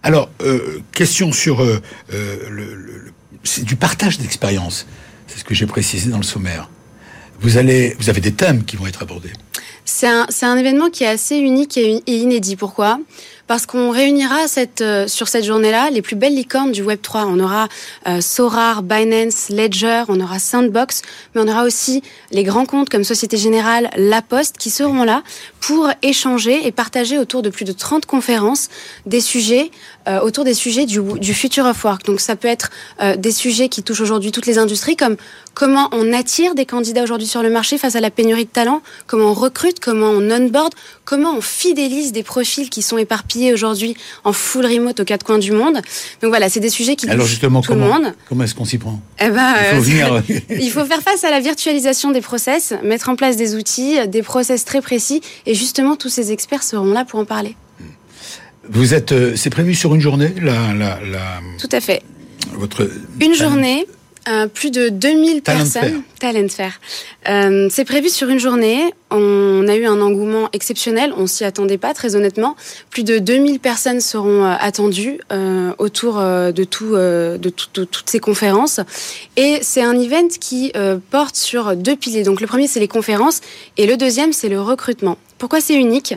Alors, 0.04 0.30
euh, 0.42 0.82
question 0.92 1.32
sur 1.32 1.64
euh, 1.64 1.82
euh, 2.14 2.50
le, 2.50 3.12
c'est 3.44 3.64
du 3.64 3.78
partage 3.78 4.20
d'expérience. 4.20 4.86
C'est 5.28 5.40
ce 5.40 5.46
que 5.46 5.56
j'ai 5.56 5.66
précisé 5.66 6.10
dans 6.10 6.18
le 6.18 6.24
sommaire. 6.24 6.70
Vous 7.40 7.58
avez 7.58 7.96
des 7.98 8.34
thèmes 8.34 8.64
qui 8.64 8.76
vont 8.76 8.88
être 8.88 9.02
abordés. 9.02 9.32
C'est 9.86 10.08
un, 10.08 10.58
événement 10.58 10.90
qui 10.90 11.04
est 11.04 11.08
assez 11.08 11.38
unique 11.38 11.78
et 11.78 12.02
inédit. 12.08 12.56
Pourquoi? 12.56 13.00
Parce 13.48 13.66
qu'on 13.66 13.90
réunira 13.90 14.46
euh, 14.82 15.08
sur 15.08 15.28
cette 15.28 15.44
journée-là 15.44 15.90
les 15.90 16.02
plus 16.02 16.16
belles 16.16 16.36
licornes 16.36 16.72
du 16.72 16.84
Web3. 16.84 17.26
On 17.28 17.40
aura 17.40 17.68
euh, 18.08 18.22
Sorar, 18.22 18.84
Binance, 18.84 19.50
Ledger, 19.50 20.04
on 20.08 20.20
aura 20.22 20.40
Sandbox, 20.40 21.02
mais 21.36 21.42
on 21.42 21.48
aura 21.48 21.66
aussi 21.66 22.04
les 22.32 22.44
grands 22.44 22.66
comptes 22.66 22.90
comme 22.90 23.04
Société 23.04 23.36
Générale, 23.36 23.90
La 23.98 24.22
Poste, 24.22 24.58
qui 24.58 24.70
seront 24.70 25.04
là 25.04 25.24
pour 25.60 25.90
échanger 26.02 26.66
et 26.66 26.72
partager 26.72 27.18
autour 27.18 27.42
de 27.42 27.50
plus 27.50 27.66
de 27.66 27.74
30 27.74 28.06
conférences 28.06 28.70
des 29.06 29.20
sujets, 29.20 29.72
euh, 30.08 30.22
autour 30.22 30.46
des 30.46 30.54
sujets 30.54 30.86
du, 30.86 31.02
du 31.02 31.34
future 31.34 31.66
of 31.66 31.84
work. 31.84 32.06
Donc 32.06 32.22
ça 32.22 32.36
peut 32.36 32.48
être 32.48 32.72
des 33.18 33.32
sujets 33.32 33.68
qui 33.70 33.84
touchent 33.84 34.02
aujourd'hui 34.02 34.32
toutes 34.32 34.46
les 34.46 34.58
industries, 34.58 34.96
comme 34.96 35.18
comment 35.54 35.90
on 35.92 36.14
attire 36.14 36.56
des 36.56 36.66
candidats 36.66 37.04
aujourd'hui 37.04 37.28
sur 37.28 37.44
le 37.44 37.50
marché 37.50 37.78
face 37.78 37.96
à 37.96 38.00
la 38.00 38.10
pénurie 38.10 38.46
de 38.46 38.50
talents, 38.50 38.82
comment 39.08 39.32
on 39.32 39.34
recrute, 39.34 39.80
comment 39.80 40.10
on 40.10 40.32
onboard, 40.32 40.74
comment 41.06 41.36
on 41.36 41.42
fidélise 41.42 42.12
des 42.12 42.24
profils 42.24 42.70
qui 42.70 42.82
sont 42.82 42.98
éparpillés 42.98 43.43
aujourd'hui 43.52 43.98
en 44.24 44.32
full 44.32 44.66
remote 44.66 45.00
aux 45.00 45.04
quatre 45.04 45.26
coins 45.26 45.40
du 45.40 45.52
monde. 45.52 45.76
Donc 46.22 46.30
voilà, 46.30 46.48
c'est 46.48 46.60
des 46.60 46.70
sujets 46.70 46.96
qui 46.96 47.10
Alors 47.10 47.26
justement, 47.26 47.62
tout 47.62 47.74
comment, 47.74 47.98
le 47.98 48.04
monde. 48.04 48.14
comment 48.30 48.44
est-ce 48.44 48.56
qu'on 48.56 48.64
s'y 48.66 48.78
prend? 48.78 49.02
Eh 49.20 49.30
ben, 49.30 49.54
Il 49.60 49.66
faut 49.70 49.76
euh, 49.76 49.80
venir. 49.80 50.24
il 50.62 50.72
faut 50.72 50.86
faire 50.86 51.02
face 51.02 51.24
à 51.24 51.32
la 51.32 51.40
virtualisation 51.40 52.12
des 52.12 52.22
process, 52.22 52.74
mettre 52.84 53.10
en 53.10 53.16
place 53.16 53.36
des 53.36 53.56
outils, 53.56 53.98
des 54.08 54.22
process 54.22 54.64
très 54.64 54.82
précis, 54.82 55.22
et 55.46 55.56
justement 55.56 55.96
tous 55.96 56.10
ces 56.10 56.32
experts 56.32 56.64
seront 56.64 56.94
là 56.94 57.04
pour 57.04 57.20
en 57.20 57.26
parler. 57.26 57.56
Vous 58.70 58.94
êtes, 58.94 59.12
euh, 59.12 59.34
c'est 59.36 59.50
prévu 59.50 59.76
sur 59.76 59.94
une 59.94 60.00
journée, 60.00 60.34
la, 60.42 60.74
la, 60.74 61.00
la, 61.02 61.42
Tout 61.60 61.68
à 61.74 61.82
fait. 61.82 62.02
votre 62.54 62.90
Une 63.20 63.34
journée, 63.34 63.86
euh, 64.30 64.48
plus 64.48 64.72
de 64.72 64.90
2000 64.90 65.42
Talent 65.42 65.58
personnes. 65.60 66.04
Talent 66.20 66.48
Fair. 66.50 66.80
Euh, 67.28 67.68
c'est 67.70 67.86
prévu 67.86 68.10
sur 68.10 68.30
une 68.30 68.40
journée. 68.40 68.94
On 69.12 69.68
a 69.68 69.76
eu 69.76 69.86
un 69.86 70.00
engouement 70.02 70.50
exceptionnel. 70.54 71.14
On 71.18 71.28
s'y 71.28 71.44
attendait 71.44 71.78
pas, 71.78 71.94
très 71.94 72.16
honnêtement. 72.16 72.56
Plus 72.90 73.04
de 73.04 73.18
2000 73.20 73.60
personnes 73.60 74.00
seront 74.02 74.44
euh, 74.46 74.54
attendues 74.60 75.20
euh, 75.32 75.74
autour 75.78 76.16
de, 76.20 76.64
tout, 76.64 76.96
de, 76.96 77.50
tout- 77.50 77.68
de 77.74 77.84
toutes 77.86 78.10
ces 78.10 78.20
conférences. 78.20 78.80
Et 79.38 79.60
c'est 79.62 79.82
un 79.84 80.00
event 80.00 80.28
qui 80.40 80.72
porte 81.10 81.36
sur 81.36 81.76
deux 81.76 81.96
piliers. 81.96 82.24
Donc 82.24 82.40
le 82.42 82.48
premier, 82.48 82.68
c'est 82.68 82.80
les 82.80 82.88
conférences. 82.88 83.42
Et 83.78 83.86
le 83.88 83.98
deuxième, 83.98 84.34
c'est 84.34 84.50
le 84.50 84.62
recrutement. 84.62 85.18
Pourquoi 85.38 85.60
c'est 85.62 85.76
unique? 85.76 86.16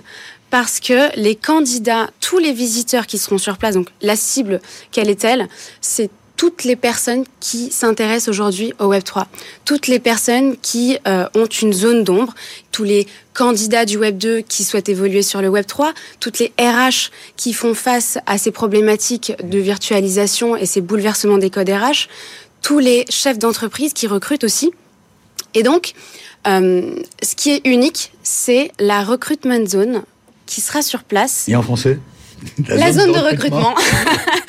Parce 0.49 0.79
que 0.79 1.15
les 1.19 1.35
candidats, 1.35 2.09
tous 2.21 2.39
les 2.39 2.53
visiteurs 2.53 3.07
qui 3.09 3.19
seront 3.19 3.37
sur 3.39 3.59
place, 3.59 3.75
donc 3.75 3.89
la 4.01 4.15
cible, 4.15 4.61
quelle 4.93 5.11
est-elle? 5.11 5.49
C'est 5.81 6.09
toutes 6.37 6.65
les 6.65 6.77
personnes 6.77 7.25
qui 7.41 7.71
s'intéressent 7.71 8.29
aujourd'hui 8.29 8.73
au 8.79 8.93
Web3, 8.93 9.25
toutes 9.65 9.87
les 9.87 9.99
personnes 9.99 10.57
qui 10.61 10.99
euh, 11.07 11.27
ont 11.35 11.47
une 11.47 11.73
zone 11.73 12.05
d'ombre, 12.05 12.35
tous 12.73 12.85
les 12.85 13.07
candidats 13.33 13.85
du 13.85 13.99
Web2 13.99 14.43
qui 14.43 14.65
souhaitent 14.65 14.89
évoluer 14.89 15.23
sur 15.23 15.41
le 15.41 15.49
Web3, 15.49 15.93
toutes 16.21 16.39
les 16.39 16.53
RH 16.59 17.11
qui 17.37 17.53
font 17.53 17.75
face 17.75 18.19
à 18.27 18.39
ces 18.39 18.51
problématiques 18.51 19.33
de 19.43 19.59
virtualisation 19.59 20.57
et 20.57 20.67
ces 20.67 20.81
bouleversements 20.81 21.39
des 21.39 21.51
codes 21.51 21.71
RH, 21.71 22.09
tous 22.63 22.79
les 22.79 23.05
chefs 23.09 23.39
d'entreprise 23.39 23.93
qui 23.93 24.07
recrutent 24.07 24.45
aussi. 24.45 24.73
Et 25.55 25.63
donc, 25.63 25.93
euh, 26.47 26.97
ce 27.23 27.35
qui 27.35 27.51
est 27.51 27.61
unique, 27.65 28.13
c'est 28.23 28.73
la 28.79 29.03
recruitment 29.03 29.67
zone 29.67 30.03
qui 30.47 30.61
sera 30.61 30.83
sur 30.83 31.03
place. 31.03 31.49
Et 31.49 31.57
en 31.57 31.63
français? 31.63 31.99
La, 32.69 32.93
zone, 32.93 33.13
de 33.13 33.19
recrutement. 33.19 33.75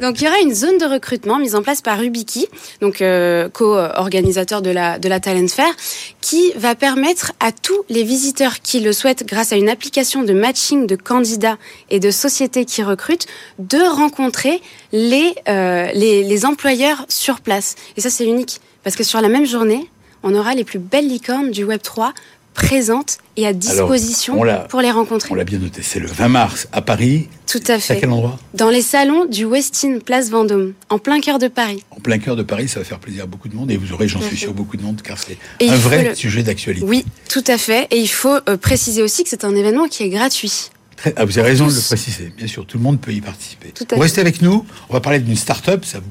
donc 0.00 0.20
il 0.20 0.24
y 0.24 0.28
aura 0.28 0.38
une 0.40 0.54
zone 0.54 0.78
de 0.78 0.86
recrutement 0.86 1.38
mise 1.38 1.54
en 1.54 1.62
place 1.62 1.82
par 1.82 2.02
Ubiki, 2.02 2.46
donc 2.80 3.02
euh, 3.02 3.48
co-organisateur 3.48 4.62
de 4.62 4.70
la 4.70 5.20
Talent 5.20 5.48
Fair, 5.48 5.72
qui 6.20 6.52
va 6.56 6.74
permettre 6.74 7.32
à 7.40 7.52
tous 7.52 7.84
les 7.88 8.02
visiteurs 8.02 8.60
qui 8.60 8.80
le 8.80 8.92
souhaitent, 8.92 9.26
grâce 9.26 9.52
à 9.52 9.56
une 9.56 9.68
application 9.68 10.22
de 10.22 10.32
matching 10.32 10.86
de 10.86 10.96
candidats 10.96 11.58
et 11.90 12.00
de 12.00 12.10
sociétés 12.10 12.64
qui 12.64 12.82
recrutent, 12.82 13.26
de 13.58 13.78
rencontrer 13.78 14.60
les 14.92 15.34
euh, 15.48 15.88
les, 15.94 16.22
les 16.24 16.46
employeurs 16.46 17.04
sur 17.08 17.40
place. 17.40 17.76
Et 17.96 18.00
ça 18.00 18.10
c'est 18.10 18.26
unique 18.26 18.60
parce 18.82 18.96
que 18.96 19.04
sur 19.04 19.20
la 19.20 19.28
même 19.28 19.46
journée, 19.46 19.88
on 20.22 20.34
aura 20.34 20.54
les 20.54 20.64
plus 20.64 20.78
belles 20.78 21.08
licornes 21.08 21.50
du 21.50 21.64
Web 21.64 21.80
3 21.82 22.12
présentes 22.60 23.18
et 23.36 23.46
à 23.46 23.52
disposition 23.52 24.40
pour 24.68 24.80
les 24.80 24.90
rencontrer. 24.90 25.28
On 25.32 25.34
l'a 25.34 25.44
bien 25.44 25.58
noté. 25.58 25.80
C'est 25.82 25.98
le 25.98 26.06
20 26.06 26.28
mars 26.28 26.68
à 26.72 26.82
Paris. 26.82 27.28
Tout 27.46 27.58
à 27.58 27.62
C'est 27.62 27.72
à 27.74 27.78
fait. 27.80 28.00
quel 28.00 28.10
endroit? 28.10 28.38
Dans 28.54 28.68
les 28.70 28.82
salons 28.82 29.24
du 29.24 29.44
Westin 29.44 29.98
Place 29.98 30.30
Vendôme, 30.30 30.74
en 30.88 30.98
plein 30.98 31.20
cœur 31.20 31.38
de 31.38 31.48
Paris. 31.48 31.82
En 31.90 32.00
plein 32.00 32.18
cœur 32.18 32.36
de 32.36 32.42
Paris, 32.42 32.68
ça 32.68 32.78
va 32.80 32.84
faire 32.84 32.98
plaisir 33.00 33.24
à 33.24 33.26
beaucoup 33.26 33.48
de 33.48 33.56
monde 33.56 33.70
et 33.70 33.76
vous 33.76 33.92
aurez, 33.92 34.06
j'en 34.08 34.20
suis 34.20 34.30
fait. 34.30 34.36
sûr, 34.44 34.52
beaucoup 34.54 34.76
de 34.76 34.82
monde 34.82 35.00
car 35.02 35.16
c'est 35.18 35.38
un 35.66 35.76
vrai 35.76 36.10
le- 36.10 36.14
sujet 36.14 36.42
d'actualité. 36.42 36.86
Oui, 36.86 37.04
tout 37.28 37.44
à 37.46 37.58
fait. 37.58 37.86
Et 37.90 37.98
il 37.98 38.08
faut 38.08 38.38
euh, 38.48 38.56
préciser 38.56 39.02
aussi 39.02 39.24
que 39.24 39.30
c'est 39.30 39.44
un 39.44 39.54
événement 39.56 39.88
qui 39.88 40.02
est 40.04 40.10
gratuit. 40.10 40.70
Ah, 41.16 41.24
vous 41.24 41.38
avez 41.38 41.48
raison 41.48 41.66
de 41.66 41.72
le 41.72 41.80
préciser. 41.80 42.30
Bien 42.36 42.46
sûr, 42.46 42.66
tout 42.66 42.76
le 42.76 42.84
monde 42.84 43.00
peut 43.00 43.12
y 43.12 43.22
participer. 43.22 43.70
Tout 43.74 43.84
à 43.90 43.94
vous 43.94 44.00
fait. 44.02 44.06
restez 44.06 44.20
avec 44.20 44.42
nous. 44.42 44.66
On 44.90 44.92
va 44.92 45.00
parler 45.00 45.18
d'une 45.18 45.34
start-up. 45.36 45.84
Ça 45.86 45.98
vous, 45.98 46.04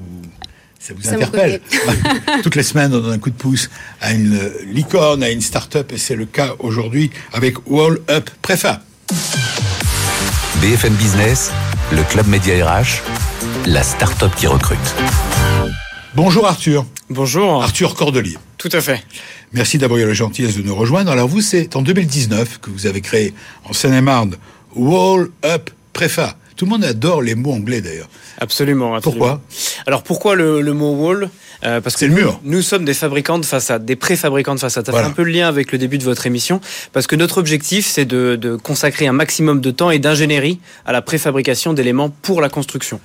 ça 0.79 0.93
vous 0.93 1.01
Ça 1.01 1.15
interpelle. 1.15 1.61
Toutes 2.43 2.55
les 2.55 2.63
semaines, 2.63 2.93
on 2.93 2.99
donne 2.99 3.13
un 3.13 3.19
coup 3.19 3.29
de 3.29 3.35
pouce 3.35 3.69
à 4.01 4.13
une 4.13 4.33
euh, 4.33 4.49
licorne, 4.65 5.21
à 5.23 5.29
une 5.29 5.41
start-up, 5.41 5.91
et 5.91 5.97
c'est 5.97 6.15
le 6.15 6.25
cas 6.25 6.55
aujourd'hui 6.59 7.11
avec 7.33 7.69
Wall 7.69 7.99
Up 8.09 8.29
Préfa. 8.41 8.81
BFM 10.61 10.93
Business, 10.93 11.51
le 11.91 12.03
club 12.03 12.27
média 12.27 12.65
RH, 12.65 13.01
la 13.67 13.83
start-up 13.83 14.31
qui 14.37 14.47
recrute. 14.47 14.79
Bonjour 16.15 16.47
Arthur. 16.47 16.85
Bonjour. 17.09 17.61
Arthur 17.61 17.95
Cordelier. 17.95 18.37
Tout 18.57 18.69
à 18.71 18.81
fait. 18.81 19.03
Merci 19.53 19.77
d'avoir 19.77 19.99
eu 19.99 20.05
la 20.05 20.13
gentillesse 20.13 20.55
de 20.55 20.61
nous 20.61 20.75
rejoindre. 20.75 21.11
Alors 21.11 21.27
vous, 21.27 21.41
c'est 21.41 21.75
en 21.75 21.81
2019 21.81 22.59
que 22.59 22.69
vous 22.69 22.87
avez 22.87 23.01
créé 23.01 23.33
en 23.65 23.73
Seine-et-Marne 23.73 24.35
Wall 24.75 25.29
Up 25.43 25.69
Préfa. 25.93 26.35
Tout 26.59 26.65
le 26.65 26.71
monde 26.71 26.83
adore 26.83 27.21
les 27.21 27.35
mots 27.35 27.53
anglais 27.53 27.79
d'ailleurs. 27.79 28.09
Absolument. 28.37 28.95
absolument. 28.95 28.99
Pourquoi? 29.01 29.41
Alors 29.87 30.03
pourquoi 30.03 30.35
le, 30.35 30.59
le 30.61 30.73
mot 30.73 30.91
wall? 30.93 31.29
Euh, 31.63 31.79
Parce 31.79 31.95
que 31.95 32.01
C'est 32.01 32.07
le 32.07 32.11
nous, 32.15 32.19
mur. 32.19 32.39
nous 32.43 32.61
sommes 32.61 32.83
des 32.83 32.93
fabricants 32.93 33.39
de 33.39 33.45
façades, 33.45 33.85
des 33.85 33.95
préfabricants 33.95 34.55
de 34.55 34.59
façades. 34.59 34.85
Ça 34.85 34.91
Voilà. 34.91 35.07
fait 35.07 35.11
un 35.13 35.15
peu 35.15 35.23
le 35.23 35.31
lien 35.31 35.47
avec 35.47 35.71
le 35.71 35.77
début 35.77 35.97
de 35.97 36.03
votre 36.03 36.25
émission, 36.27 36.59
parce 36.91 37.07
que 37.07 37.15
notre 37.15 37.37
objectif, 37.37 37.85
c'est 37.87 38.03
de, 38.03 38.35
de 38.35 38.57
consacrer 38.57 39.07
un 39.07 39.13
maximum 39.13 39.61
de 39.61 39.71
temps 39.71 39.89
et 39.89 39.99
d'ingénierie 39.99 40.59
à 40.85 40.91
la 40.91 41.01
préfabrication 41.01 41.71
d'éléments 41.71 42.09
pour 42.09 42.41
la 42.41 42.49
construction. 42.49 42.99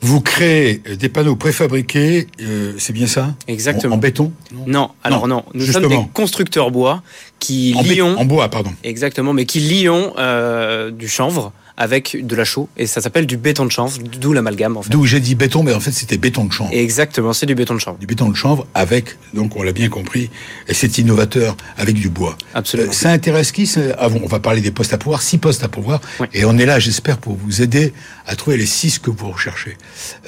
Vous 0.00 0.20
créez 0.20 0.78
des 0.98 1.08
panneaux 1.08 1.34
préfabriqués, 1.36 2.28
euh, 2.40 2.72
c'est 2.78 2.92
bien 2.92 3.08
ça? 3.08 3.34
Exactement. 3.48 3.94
En, 3.94 3.98
en 3.98 4.00
béton? 4.00 4.32
Non, 4.66 4.90
alors 5.02 5.26
non, 5.26 5.44
nous 5.54 5.66
sommes 5.66 5.88
des 5.88 5.98
constructeurs 6.12 6.70
bois 6.70 7.02
qui 7.40 7.74
en, 7.76 7.82
lions 7.82 8.16
en 8.16 8.24
bois, 8.24 8.48
pardon. 8.48 8.72
Exactement, 8.84 9.32
mais 9.32 9.44
qui 9.44 9.58
lions 9.60 10.12
euh, 10.18 10.90
du 10.92 11.08
chanvre 11.08 11.52
avec 11.76 12.16
de 12.26 12.36
la 12.36 12.44
chaux 12.44 12.68
et 12.76 12.86
ça 12.86 13.00
s'appelle 13.00 13.26
du 13.26 13.36
béton 13.36 13.64
de 13.64 13.70
chanvre, 13.72 13.98
d'où 14.20 14.32
l'amalgame 14.32 14.76
en 14.76 14.82
fait. 14.82 14.90
D'où 14.90 15.04
j'ai 15.06 15.20
dit 15.20 15.34
béton, 15.34 15.62
mais 15.62 15.72
en 15.72 15.80
fait 15.80 15.92
c'était 15.92 16.18
béton 16.18 16.44
de 16.44 16.52
chanvre. 16.52 16.70
Exactement, 16.72 17.32
c'est 17.32 17.46
du 17.46 17.54
béton 17.54 17.74
de 17.74 17.80
chanvre. 17.80 17.98
Du 17.98 18.06
béton 18.06 18.28
de 18.28 18.36
chanvre 18.36 18.66
avec, 18.74 19.16
donc 19.34 19.56
on 19.56 19.62
l'a 19.62 19.72
bien 19.72 19.88
compris, 19.88 20.30
et 20.68 20.74
c'est 20.74 20.98
innovateur 20.98 21.56
avec 21.78 21.94
du 21.94 22.08
bois. 22.08 22.36
Absolument. 22.54 22.90
Euh, 22.90 22.92
ça 22.94 23.10
intéresse 23.10 23.52
qui 23.52 23.70
ah 23.98 24.08
bon, 24.08 24.20
On 24.24 24.26
va 24.28 24.38
parler 24.40 24.60
des 24.60 24.70
postes 24.70 24.92
à 24.92 24.98
pouvoir, 24.98 25.22
six 25.22 25.38
postes 25.38 25.64
à 25.64 25.68
pouvoir, 25.68 26.00
Oui. 26.20 26.26
et 26.34 26.44
on 26.44 26.58
est 26.58 26.66
là, 26.66 26.78
j'espère, 26.78 27.18
pour 27.18 27.36
vous 27.36 27.62
aider 27.62 27.92
à 28.26 28.36
trouver 28.36 28.56
les 28.56 28.66
six 28.66 28.98
que 28.98 29.10
vous 29.10 29.30
recherchez. 29.30 29.76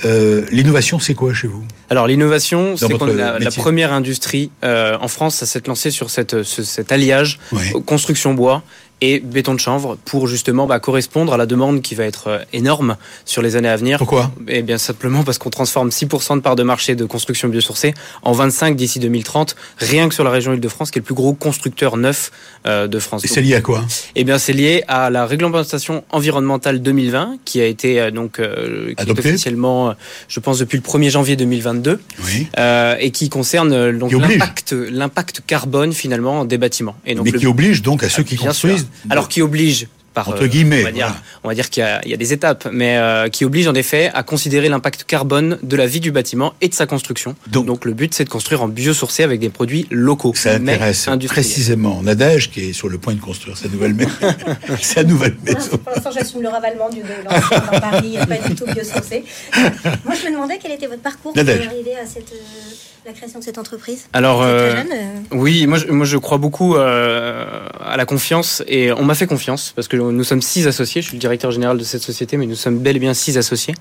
Euh, 0.04 0.44
L'innovation, 0.50 0.98
c'est 0.98 1.14
quoi 1.14 1.34
chez 1.34 1.46
vous? 1.48 1.64
Alors 1.90 2.06
l'innovation, 2.06 2.76
c'est 2.76 2.88
qu'on 2.98 3.18
a 3.18 3.38
la 3.38 3.50
première 3.50 3.92
industrie 3.92 4.50
euh, 4.64 4.96
en 5.00 5.08
France 5.08 5.42
à 5.42 5.46
s'être 5.46 5.68
lancée 5.68 5.90
sur 5.90 6.10
cette, 6.10 6.42
ce- 6.42 6.62
cet 6.62 6.90
alliage 6.92 7.38
construction 7.86 8.34
bois 8.34 8.62
et 9.06 9.20
béton 9.20 9.54
de 9.54 9.60
chanvre 9.60 9.96
pour 10.04 10.26
justement 10.28 10.66
bah, 10.66 10.78
correspondre 10.80 11.34
à 11.34 11.36
la 11.36 11.46
demande 11.46 11.82
qui 11.82 11.94
va 11.94 12.04
être 12.04 12.28
euh, 12.28 12.38
énorme 12.52 12.96
sur 13.24 13.42
les 13.42 13.56
années 13.56 13.68
à 13.68 13.76
venir. 13.76 13.98
Pourquoi? 13.98 14.30
Eh 14.48 14.62
bien 14.62 14.78
simplement 14.78 15.24
parce 15.24 15.38
qu'on 15.38 15.50
transforme 15.50 15.90
6% 15.90 16.36
de 16.36 16.40
part 16.40 16.56
de 16.56 16.62
marché 16.62 16.94
de 16.94 17.04
construction 17.04 17.48
biosourcée 17.48 17.92
en 18.22 18.32
25 18.32 18.76
d'ici 18.76 18.98
2030, 19.00 19.56
rien 19.78 20.08
que 20.08 20.14
sur 20.14 20.24
la 20.24 20.30
région 20.30 20.52
Île-de-France, 20.54 20.90
qui 20.90 20.98
est 20.98 21.00
le 21.02 21.04
plus 21.04 21.14
gros 21.14 21.34
constructeur 21.34 21.96
neuf 21.96 22.30
euh, 22.66 22.86
de 22.86 22.98
France. 22.98 23.24
Et 23.24 23.28
c'est 23.28 23.42
lié 23.42 23.54
à 23.56 23.60
quoi? 23.60 23.84
Eh 24.14 24.24
bien, 24.24 24.38
c'est 24.38 24.52
lié 24.52 24.82
à 24.88 25.10
la 25.10 25.26
réglementation 25.26 26.04
environnementale 26.10 26.80
2020 26.80 27.38
qui 27.44 27.60
a 27.60 27.66
été 27.66 28.00
euh, 28.00 28.10
donc 28.10 28.38
euh, 28.38 28.94
qui 28.96 29.08
est 29.08 29.10
officiellement, 29.18 29.94
je 30.28 30.40
pense, 30.40 30.58
depuis 30.58 30.76
le 30.78 30.82
1er 30.82 31.10
janvier 31.10 31.36
2022 31.36 32.00
Oui. 32.24 32.46
et 33.00 33.10
qui 33.10 33.28
concerne 33.28 33.98
donc 33.98 34.10
Qui 34.10 34.18
l'impact 34.20 34.72
l'impact 34.72 35.42
carbone 35.46 35.92
finalement 35.92 36.44
des 36.44 36.58
bâtiments. 36.58 36.96
Et 37.06 37.14
donc 37.14 37.26
Mais 37.26 37.32
le- 37.32 37.38
qui 37.38 37.46
oblige 37.46 37.82
donc 37.82 38.02
à 38.02 38.08
ceux 38.08 38.22
qui 38.22 38.36
bien 38.36 38.52
sûr. 38.52 38.70
construisent. 38.70 38.88
Alors 39.10 39.28
qui 39.28 39.42
oblige 39.42 39.88
par 40.14 40.28
Entre 40.28 40.44
euh, 40.44 40.46
guillemets, 40.46 40.82
on 40.82 40.84
va 40.84 40.92
dire, 40.92 41.12
voilà. 41.42 41.62
qu'il 41.64 41.80
y, 41.82 41.84
a- 41.84 42.00
il 42.04 42.10
y 42.12 42.14
a 42.14 42.16
des 42.16 42.32
étapes, 42.32 42.68
mais 42.70 42.96
euh, 42.98 43.28
qui 43.28 43.44
oblige 43.44 43.66
en 43.66 43.74
effet 43.74 44.12
à 44.14 44.22
considérer 44.22 44.68
l'impact 44.68 45.02
carbone 45.02 45.58
de 45.64 45.76
la 45.76 45.86
vie 45.88 45.98
du 45.98 46.12
bâtiment 46.12 46.54
et 46.60 46.68
de 46.68 46.74
sa 46.74 46.86
construction. 46.86 47.34
Donc- 47.48 47.66
Donc, 47.66 47.84
le 47.84 47.94
but 47.94 48.14
c'est 48.14 48.22
de 48.22 48.28
construire 48.28 48.62
en 48.62 48.68
biosourcé 48.68 49.24
avec 49.24 49.40
des 49.40 49.48
produits 49.48 49.88
locaux. 49.90 50.32
Ça 50.36 50.52
intéresse 50.54 51.08
précisément 51.26 52.00
Nadège, 52.00 52.52
qui 52.52 52.60
est 52.68 52.72
sur 52.72 52.88
le 52.88 52.98
point 52.98 53.14
de 53.14 53.20
construire 53.20 53.56
sa 53.56 53.66
nouvelle 53.66 53.94
maison. 53.94 54.10
sa 54.80 55.02
nouvelle 55.02 55.36
maison. 55.42 55.78
Pour 55.78 55.92
l'instant, 55.92 56.10
j'assume 56.14 56.42
le 56.42 56.48
ravalement 56.48 56.88
du 56.90 57.00
dans 57.00 57.80
Paris, 57.80 58.16
pas 58.28 58.48
du 58.48 58.54
tout 58.54 58.66
biosourcé. 58.66 59.24
Moi, 60.04 60.14
je 60.14 60.28
me 60.28 60.32
demandais 60.34 60.60
quel 60.62 60.70
était 60.70 60.86
votre 60.86 61.02
parcours 61.02 61.32
pour 61.32 61.36
Nadège. 61.44 61.66
arriver 61.66 61.96
à 62.00 62.06
cette, 62.06 62.30
euh, 62.32 62.36
la 63.06 63.12
création 63.12 63.40
de 63.40 63.44
cette 63.44 63.58
entreprise. 63.58 64.06
Alors, 64.12 64.42
euh, 64.42 64.76
jeune, 64.76 64.86
euh, 64.92 65.36
Oui, 65.36 65.66
moi 65.66 65.76
je, 65.78 65.88
moi 65.88 66.06
je 66.06 66.16
crois 66.16 66.38
beaucoup 66.38 66.76
euh, 66.76 67.44
à 67.94 67.96
la 67.96 68.06
confiance 68.06 68.60
et 68.66 68.90
on 68.92 69.04
m'a 69.04 69.14
fait 69.14 69.28
confiance 69.28 69.72
parce 69.76 69.86
que 69.86 69.96
nous 69.96 70.24
sommes 70.24 70.42
six 70.42 70.66
associés. 70.66 71.00
Je 71.00 71.06
suis 71.06 71.16
le 71.16 71.20
directeur 71.20 71.52
général 71.52 71.78
de 71.78 71.84
cette 71.84 72.02
société, 72.02 72.36
mais 72.36 72.46
nous 72.46 72.56
sommes 72.56 72.78
bel 72.80 72.96
et 72.96 72.98
bien 72.98 73.14
six 73.14 73.38
associés. 73.38 73.72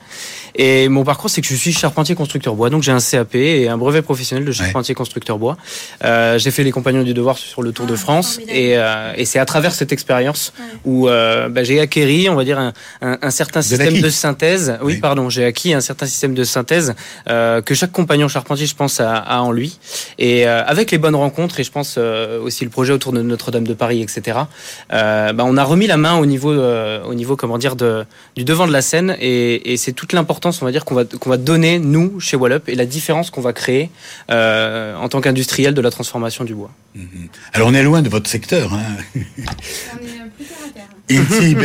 Et 0.54 0.88
mon 0.88 1.04
parcours, 1.04 1.32
c'est 1.32 1.42
que 1.42 1.48
je 1.48 1.56
suis 1.56 1.74
charpentier 1.74 2.14
constructeur 2.14 2.54
bois, 2.54 2.70
donc 2.70 2.84
j'ai 2.84 2.92
un 2.92 3.00
CAP 3.00 3.34
et 3.34 3.68
un 3.70 3.78
brevet 3.80 4.04
professionnel 4.04 4.46
de 4.46 4.52
charpentier 4.52 4.94
constructeur 4.94 5.40
bois. 5.40 5.58
Euh, 6.04 6.38
j'ai 6.38 6.52
fait 6.52 6.64
les 6.64 6.70
compagnons 6.72 7.02
du 7.02 7.16
devoir 7.16 7.40
sur 7.40 7.64
le 7.64 7.72
Tour 7.72 7.88
de 7.88 7.96
Ah, 7.96 7.98
France 7.98 8.34
formidable. 8.36 8.60
et, 8.60 8.78
euh, 8.78 9.14
et 9.18 9.26
c'est 9.26 9.40
à 9.40 9.46
travers 9.46 9.74
cette 9.74 9.92
expérience 9.92 10.54
Ouais. 10.60 10.66
où 10.86 11.10
euh, 11.10 11.50
bah, 11.50 11.64
j'ai 11.64 11.80
acquéri, 11.80 12.30
on 12.30 12.36
va 12.36 12.44
dire, 12.44 12.60
un, 12.60 12.72
un, 13.02 13.18
un 13.20 13.32
certain 13.32 13.64
système 13.64 13.88
acquis. 13.96 14.02
de 14.02 14.10
synthèse. 14.12 14.78
Oui, 14.84 14.94
Oui. 14.94 15.00
pardon, 15.00 15.32
j'ai 15.32 15.44
acquis 15.44 15.74
un 15.74 15.82
certain 15.82 16.06
système 16.06 16.36
de 16.36 16.44
synthèse 16.44 16.94
euh, 17.30 17.64
que 17.64 17.74
chaque 17.74 17.92
compagnon 17.92 18.28
charpentier, 18.28 18.68
je 18.68 18.76
pense, 18.76 19.00
a, 19.00 19.16
a 19.16 19.40
en 19.40 19.52
lui. 19.52 19.80
Et 20.20 20.46
euh, 20.48 20.64
avec 20.68 20.92
les 20.92 21.00
bonnes 21.00 21.16
rencontres, 21.16 21.60
et 21.60 21.64
je 21.64 21.72
pense 21.72 21.96
euh, 21.98 22.40
aussi 22.40 22.64
le 22.64 22.70
projet 22.70 22.94
autour 22.94 23.12
de 23.12 23.24
Notre-Dame 23.24 23.66
de 23.66 23.74
Paris, 23.74 24.03
etc., 24.04 24.40
euh, 24.92 25.34
bah, 25.34 25.44
on 25.48 25.58
a 25.58 25.64
remis 25.64 25.88
la 25.88 25.98
main 25.98 26.18
au 26.18 26.26
niveau, 26.26 26.52
euh, 26.52 27.02
au 27.04 27.14
niveau 27.16 27.36
comment 27.36 27.58
dire, 27.58 27.76
de, 27.76 28.06
du 28.36 28.44
devant 28.44 28.68
de 28.68 28.72
la 28.74 28.82
scène. 28.82 29.16
Et, 29.20 29.74
et 29.74 29.78
c'est 29.78 29.94
toute 29.94 30.14
l'importance, 30.14 30.62
on 30.62 30.66
va 30.66 30.72
dire, 30.72 30.86
qu'on 30.86 30.96
va, 30.96 31.06
qu'on 31.06 31.30
va 31.30 31.38
donner, 31.38 31.80
nous, 31.80 32.20
chez 32.20 32.38
Wallup, 32.38 32.70
et 32.70 32.76
la 32.76 32.86
différence 32.86 33.30
qu'on 33.32 33.42
va 33.42 33.54
créer 33.54 33.90
euh, 34.30 34.96
en 34.96 35.10
tant 35.10 35.22
qu'industriel 35.22 35.74
de 35.74 35.82
la 35.82 35.90
transformation 35.92 36.44
du 36.44 36.54
bois. 36.54 36.72
Alors 37.54 37.70
on 37.70 37.74
est 37.74 37.82
loin 37.84 38.02
de 38.04 38.10
votre 38.10 38.30
secteur. 38.30 38.72
Hein. 38.74 39.20
Ici, 41.10 41.56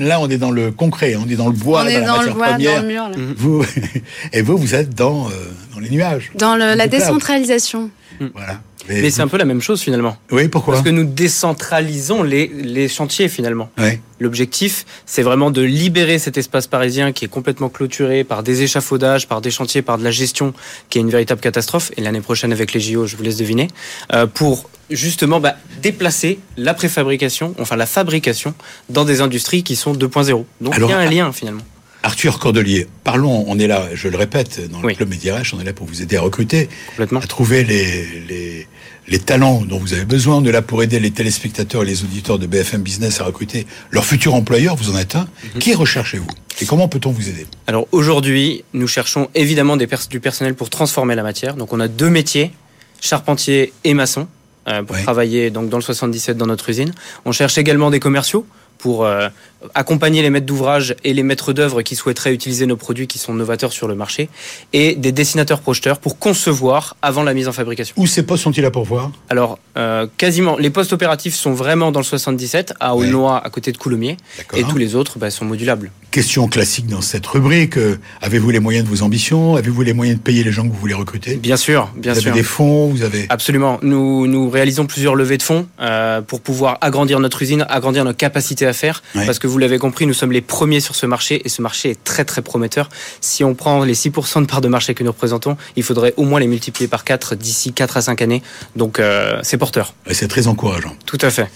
là 0.00 0.20
on 0.20 0.28
est 0.30 0.38
dans 0.38 0.50
le 0.50 0.72
concret, 0.72 1.16
on 1.16 1.28
est 1.28 1.36
dans 1.36 1.48
le 1.48 1.52
bois, 1.52 1.82
On 1.82 1.84
dans 1.84 1.90
est 1.90 2.00
la 2.00 2.06
dans 2.06 2.22
le 2.22 2.32
matière 2.34 2.76
dans 2.76 2.82
le 2.82 2.88
mur. 2.88 3.08
là. 3.10 3.16
Vous, 3.36 3.64
et 4.32 4.42
vous, 4.42 4.56
vous 4.56 4.74
êtes 4.74 4.94
dans, 4.94 5.26
euh, 5.26 5.30
dans 5.74 5.80
les 5.80 5.90
nuages. 5.90 6.30
Dans 6.34 6.56
le- 6.56 6.74
la 6.74 6.86
décentralisation. 6.88 7.90
Voilà. 8.34 8.60
Mais 8.88 9.10
c'est 9.10 9.22
un 9.22 9.28
peu 9.28 9.36
la 9.36 9.44
même 9.44 9.62
chose 9.62 9.80
finalement. 9.80 10.16
Oui, 10.30 10.48
pourquoi 10.48 10.74
Parce 10.74 10.84
que 10.84 10.90
nous 10.90 11.04
décentralisons 11.04 12.22
les, 12.22 12.48
les 12.48 12.88
chantiers 12.88 13.28
finalement. 13.28 13.70
Ouais. 13.78 14.00
L'objectif, 14.18 14.86
c'est 15.04 15.22
vraiment 15.22 15.50
de 15.50 15.62
libérer 15.62 16.18
cet 16.18 16.38
espace 16.38 16.66
parisien 16.66 17.12
qui 17.12 17.24
est 17.24 17.28
complètement 17.28 17.68
clôturé 17.68 18.24
par 18.24 18.42
des 18.42 18.62
échafaudages, 18.62 19.28
par 19.28 19.40
des 19.40 19.50
chantiers, 19.50 19.82
par 19.82 19.98
de 19.98 20.04
la 20.04 20.10
gestion, 20.10 20.54
qui 20.88 20.98
est 20.98 21.02
une 21.02 21.10
véritable 21.10 21.40
catastrophe. 21.40 21.92
Et 21.96 22.00
l'année 22.00 22.20
prochaine 22.20 22.52
avec 22.52 22.72
les 22.72 22.80
JO, 22.80 23.06
je 23.06 23.16
vous 23.16 23.22
laisse 23.22 23.36
deviner, 23.36 23.68
euh, 24.14 24.26
pour 24.26 24.70
justement 24.90 25.40
bah, 25.40 25.56
déplacer 25.82 26.38
la 26.56 26.72
préfabrication, 26.72 27.54
enfin 27.58 27.76
la 27.76 27.86
fabrication, 27.86 28.54
dans 28.88 29.04
des 29.04 29.20
industries 29.20 29.62
qui 29.62 29.76
sont 29.76 29.92
2.0. 29.92 30.44
Donc 30.60 30.74
Alors, 30.74 30.90
il 30.90 30.92
y 30.92 30.94
a 30.94 30.98
un 30.98 31.10
lien 31.10 31.32
finalement. 31.32 31.62
Arthur 32.06 32.38
Cordelier, 32.38 32.86
parlons, 33.02 33.44
on 33.48 33.58
est 33.58 33.66
là, 33.66 33.88
je 33.92 34.06
le 34.06 34.16
répète, 34.16 34.70
dans 34.70 34.80
le 34.80 34.86
Oui. 34.86 34.94
club 34.94 35.08
Médiarèche, 35.08 35.52
on 35.54 35.60
est 35.60 35.64
là 35.64 35.72
pour 35.72 35.88
vous 35.88 36.02
aider 36.02 36.16
à 36.16 36.20
recruter, 36.20 36.68
à 37.00 37.26
trouver 37.26 37.64
les, 37.64 38.06
les, 38.28 38.68
les 39.08 39.18
talents 39.18 39.62
dont 39.62 39.80
vous 39.80 39.92
avez 39.92 40.04
besoin. 40.04 40.36
On 40.36 40.44
est 40.44 40.52
là 40.52 40.62
pour 40.62 40.84
aider 40.84 41.00
les 41.00 41.10
téléspectateurs 41.10 41.82
et 41.82 41.86
les 41.86 42.04
auditeurs 42.04 42.38
de 42.38 42.46
BFM 42.46 42.80
Business 42.82 43.20
à 43.20 43.24
recruter 43.24 43.66
leur 43.90 44.04
futur 44.04 44.34
employeur, 44.34 44.76
vous 44.76 44.90
en 44.94 44.96
êtes 44.96 45.16
un. 45.16 45.26
Mhm. 45.54 45.58
Qui 45.60 45.74
recherchez-vous 45.74 46.28
Et 46.60 46.64
comment 46.64 46.86
peut-on 46.86 47.10
vous 47.10 47.28
aider? 47.28 47.44
Alors 47.66 47.88
aujourd'hui, 47.90 48.62
nous 48.72 48.86
cherchons 48.86 49.28
évidemment 49.34 49.76
des 49.76 49.88
pers- 49.88 50.06
du 50.08 50.20
personnel 50.20 50.54
pour 50.54 50.70
transformer 50.70 51.16
la 51.16 51.24
matière. 51.24 51.56
Donc 51.56 51.72
on 51.72 51.80
a 51.80 51.88
deux 51.88 52.08
métiers, 52.08 52.52
charpentier 53.00 53.72
et 53.82 53.94
maçon, 53.94 54.28
euh, 54.68 54.84
pour 54.84 54.96
travailler 55.02 55.50
donc 55.50 55.70
dans 55.70 55.78
le 55.78 55.82
77 55.82 56.36
dans 56.36 56.46
notre 56.46 56.70
usine. 56.70 56.92
On 57.24 57.32
cherche 57.32 57.58
également 57.58 57.90
des 57.90 57.98
commerciaux 57.98 58.46
pour 58.78 59.04
euh, 59.06 59.28
accompagner 59.74 60.22
les 60.22 60.30
maîtres 60.30 60.46
d'ouvrage 60.46 60.94
et 61.04 61.12
les 61.14 61.22
maîtres 61.22 61.52
d'œuvre 61.52 61.82
qui 61.82 61.96
souhaiteraient 61.96 62.32
utiliser 62.34 62.66
nos 62.66 62.76
produits 62.76 63.06
qui 63.06 63.18
sont 63.18 63.34
novateurs 63.34 63.72
sur 63.72 63.88
le 63.88 63.94
marché, 63.94 64.28
et 64.72 64.94
des 64.94 65.12
dessinateurs 65.12 65.60
projeteurs 65.60 65.98
pour 65.98 66.18
concevoir 66.18 66.96
avant 67.02 67.22
la 67.22 67.34
mise 67.34 67.48
en 67.48 67.52
fabrication. 67.52 67.94
Où 67.96 68.06
ces 68.06 68.22
postes 68.24 68.44
sont-ils 68.44 68.64
à 68.64 68.70
pourvoir? 68.70 69.10
Alors, 69.28 69.58
euh, 69.76 70.06
quasiment, 70.16 70.56
les 70.56 70.70
postes 70.70 70.92
opératifs 70.92 71.34
sont 71.34 71.52
vraiment 71.52 71.92
dans 71.92 72.00
le 72.00 72.04
77, 72.04 72.74
à 72.80 72.94
Ouais. 72.96 73.06
Aulnoy, 73.06 73.40
à 73.44 73.50
côté 73.50 73.72
de 73.72 73.76
Coulommiers, 73.78 74.16
et 74.54 74.62
tous 74.64 74.78
les 74.78 74.94
autres 74.94 75.18
bah, 75.18 75.30
sont 75.30 75.44
modulables. 75.44 75.90
Question 76.10 76.48
classique 76.48 76.86
dans 76.86 77.02
cette 77.02 77.26
rubrique. 77.26 77.76
euh, 77.76 77.98
Avez-vous 78.22 78.50
les 78.50 78.60
moyens 78.60 78.84
de 78.86 78.90
vos 78.90 79.02
ambitions? 79.02 79.56
Avez-vous 79.56 79.82
les 79.82 79.92
moyens 79.92 80.18
de 80.18 80.22
payer 80.22 80.44
les 80.44 80.52
gens 80.52 80.62
que 80.66 80.72
vous 80.72 80.78
voulez 80.78 80.94
recruter? 80.94 81.36
Bien 81.36 81.58
sûr, 81.58 81.90
bien 81.96 82.12
Vous 82.12 82.18
avez 82.18 82.26
sûr. 82.28 82.32
des 82.34 82.42
fonds 82.42 82.88
Vous 82.88 83.02
avez 83.02 83.26
Absolument. 83.28 83.78
Nous, 83.82 84.26
nous 84.26 84.48
réalisons 84.48 84.86
plusieurs 84.86 85.14
levées 85.14 85.36
de 85.36 85.42
fonds 85.42 85.66
euh, 85.80 86.22
pour 86.22 86.40
pouvoir 86.40 86.78
agrandir 86.80 87.20
notre 87.20 87.42
usine, 87.42 87.66
agrandir 87.68 88.04
nos 88.04 88.14
capacités 88.14 88.66
à 88.66 88.72
faire. 88.72 89.02
Ouais. 89.14 89.26
Parce 89.26 89.38
que 89.38 89.46
vous 89.46 89.55
l'avez 89.58 89.78
compris, 89.78 90.06
nous 90.06 90.14
sommes 90.14 90.32
les 90.32 90.40
premiers 90.40 90.80
sur 90.80 90.94
ce 90.96 91.06
marché 91.06 91.42
et 91.44 91.48
ce 91.48 91.62
marché 91.62 91.90
est 91.90 92.04
très 92.04 92.24
très 92.24 92.42
prometteur. 92.42 92.88
Si 93.20 93.44
on 93.44 93.54
prend 93.54 93.84
les 93.84 93.94
6% 93.94 94.42
de 94.42 94.46
part 94.46 94.60
de 94.60 94.68
marché 94.68 94.94
que 94.94 95.02
nous 95.04 95.10
représentons, 95.12 95.56
il 95.76 95.82
faudrait 95.82 96.14
au 96.16 96.24
moins 96.24 96.40
les 96.40 96.46
multiplier 96.46 96.88
par 96.88 97.04
4 97.04 97.34
d'ici 97.34 97.72
4 97.72 97.96
à 97.96 98.02
5 98.02 98.22
années. 98.22 98.42
Donc 98.76 98.98
euh, 98.98 99.38
c'est 99.42 99.56
porteur. 99.58 99.94
C'est 100.10 100.28
très 100.28 100.46
encourageant. 100.46 100.94
Tout 101.06 101.18
à 101.22 101.30
fait. 101.30 101.48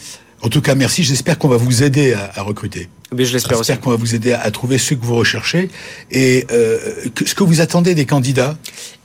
En 0.42 0.48
tout 0.48 0.62
cas, 0.62 0.74
merci. 0.74 1.02
J'espère 1.02 1.38
qu'on 1.38 1.48
va 1.48 1.58
vous 1.58 1.82
aider 1.82 2.14
à, 2.14 2.32
à 2.36 2.42
recruter. 2.42 2.88
Mais 3.14 3.24
je 3.26 3.32
l'espère 3.34 3.58
aussi. 3.58 3.66
J'espère 3.68 3.80
qu'on 3.82 3.90
va 3.90 3.96
vous 3.96 4.14
aider 4.14 4.32
à, 4.32 4.40
à 4.40 4.50
trouver 4.50 4.78
ceux 4.78 4.96
que 4.96 5.04
vous 5.04 5.16
recherchez. 5.16 5.68
Et 6.10 6.46
euh, 6.50 6.78
que- 7.14 7.28
ce 7.28 7.34
que 7.34 7.44
vous 7.44 7.60
attendez 7.60 7.94
des 7.94 8.06
candidats, 8.06 8.56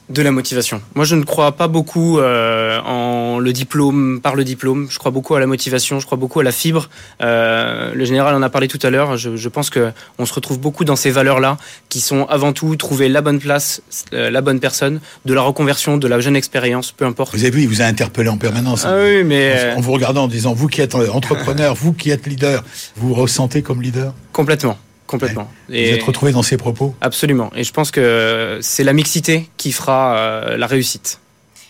De 0.08 0.22
la 0.22 0.32
motivation. 0.32 0.82
Moi, 0.94 1.04
je 1.04 1.16
ne 1.16 1.24
crois 1.24 1.54
pas 1.54 1.68
beaucoup 1.68 2.20
euh, 2.20 2.80
en 2.82 3.40
le 3.40 3.52
diplôme 3.54 4.20
par 4.22 4.36
le 4.36 4.44
diplôme. 4.44 4.88
Je 4.90 5.00
crois 5.00 5.10
beaucoup 5.12 5.34
à 5.34 5.40
la 5.40 5.48
motivation. 5.48 6.00
Je 6.00 6.06
crois 6.06 6.18
beaucoup 6.18 6.40
à 6.40 6.44
la 6.44 6.52
fibre. 6.52 6.90
Euh, 7.22 7.92
le 7.96 8.06
général 8.06 8.36
en 8.36 8.42
a 8.44 8.50
parlé 8.50 8.68
tout 8.68 8.80
à 8.84 8.92
l'heure. 8.92 9.18
Je, 9.18 9.36
je 9.36 9.50
pense 9.50 9.72
que 9.72 9.92
on 10.20 10.28
se 10.28 10.34
retrouve 10.34 10.60
beaucoup 10.60 10.86
dans 10.86 10.96
ces 10.96 11.10
valeurs-là, 11.10 11.58
qui 11.90 12.02
sont 12.02 12.26
avant 12.26 12.54
tout 12.54 12.76
trouver 12.76 13.10
la 13.10 13.22
bonne 13.22 13.40
place, 13.40 13.82
euh, 14.14 14.30
la 14.30 14.42
bonne 14.42 14.60
personne, 14.60 15.00
de 15.26 15.34
la 15.34 15.42
reconversion, 15.42 15.98
de 15.98 16.08
la 16.08 16.20
jeune 16.20 16.36
expérience, 16.36 16.92
peu 16.92 17.06
importe. 17.06 17.34
vous 17.34 17.42
avez 17.42 17.50
vu, 17.50 17.62
il 17.64 17.68
vous 17.68 17.82
a 17.82 17.86
interpellé 17.86 18.30
en 18.30 18.38
permanence. 18.38 18.86
Ah 18.86 18.96
oui, 19.04 19.24
mais 19.24 19.54
euh, 19.56 19.76
En 19.76 19.82
vous 19.82 19.92
regardant, 19.92 20.26
en 20.26 20.28
disant, 20.28 20.54
vous 20.54 20.68
qui 20.68 20.82
êtes 20.82 20.94
entrepreneur, 20.94 21.74
vous 21.74 21.94
qui 21.94 22.12
êtes 22.12 22.28
leader, 22.28 22.64
vous 22.96 23.08
vous 23.10 23.14
ressentez 23.16 23.64
comme 23.64 23.82
leader? 23.82 24.14
Complètement, 24.34 24.78
complètement. 25.20 25.50
Vous 25.70 25.76
êtes 25.76 26.04
retrouvé 26.04 26.32
dans 26.32 26.44
ces 26.44 26.58
propos 26.58 26.96
Absolument. 27.02 27.52
Et 27.56 27.64
je 27.64 27.72
pense 27.74 27.92
que 27.92 28.60
c'est 28.62 28.84
la 28.84 28.94
mixité 28.94 29.50
qui 29.58 29.72
fera 29.72 30.18
euh, 30.18 30.58
la 30.58 30.68
réussite. 30.68 31.20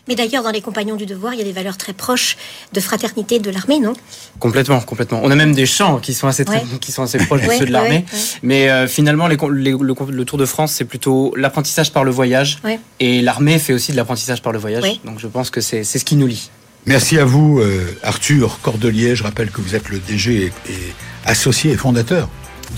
Mais 0.07 0.13
d'ailleurs, 0.13 0.43
dans 0.43 0.51
les 0.51 0.61
compagnons 0.61 0.95
du 0.95 1.07
devoir, 1.07 1.33
il 1.33 1.39
y 1.39 1.41
a 1.41 1.43
des 1.43 1.51
valeurs 1.51 1.77
très 1.77 1.91
proches 1.93 2.37
de 2.73 2.79
fraternité 2.79 3.39
de 3.39 3.49
l'armée, 3.49 3.79
non? 3.79 3.93
Complètement, 4.39 4.79
complètement. 4.79 5.19
On 5.23 5.31
a 5.31 5.35
même 5.35 5.55
des 5.55 5.65
champs 5.65 5.97
qui 5.97 6.13
sont 6.13 6.27
assez, 6.27 6.45
très- 6.45 6.57
Ouais. 6.57 6.77
qui 6.79 6.91
sont 6.91 7.01
assez 7.01 7.17
proches 7.17 7.41
de 7.41 7.47
Ouais, 7.47 7.57
ceux 7.57 7.65
de 7.65 7.71
l'armée. 7.71 7.89
ouais, 7.89 7.95
ouais. 8.13 8.19
Mais 8.43 8.69
euh, 8.69 8.87
finalement, 8.87 9.25
les, 9.27 9.35
con- 9.35 9.49
les- 9.49 9.71
le, 9.71 10.25
Tour 10.25 10.37
de 10.37 10.45
France, 10.45 10.73
c'est 10.73 10.85
plutôt 10.85 11.33
l'apprentissage 11.35 11.91
par 11.91 12.03
le 12.03 12.11
voyage. 12.11 12.59
Ouais. 12.63 12.79
Et 12.99 13.23
l'armée 13.23 13.57
fait 13.57 13.73
aussi 13.73 13.93
de 13.93 13.97
l'apprentissage 13.97 14.43
par 14.43 14.53
le 14.53 14.59
voyage. 14.59 14.83
Ouais. 14.83 14.99
Donc 15.05 15.17
je 15.19 15.25
pense 15.25 15.49
que 15.49 15.59
c'est 15.59 15.83
c'est 15.83 15.97
ce 15.97 16.05
qui 16.05 16.17
nous 16.17 16.27
lie. 16.27 16.51
Merci 16.85 17.17
à 17.17 17.25
vous, 17.25 17.59
euh, 17.59 17.97
Arthur 18.03 18.59
Cordelier. 18.61 19.15
Je 19.15 19.23
rappelle 19.23 19.49
que 19.49 19.59
vous 19.59 19.73
êtes 19.73 19.89
le 19.89 19.97
DG 19.97 20.35
et, 20.67 20.71
et 20.71 20.77
associé 21.25 21.71
et 21.71 21.77
fondateur 21.77 22.29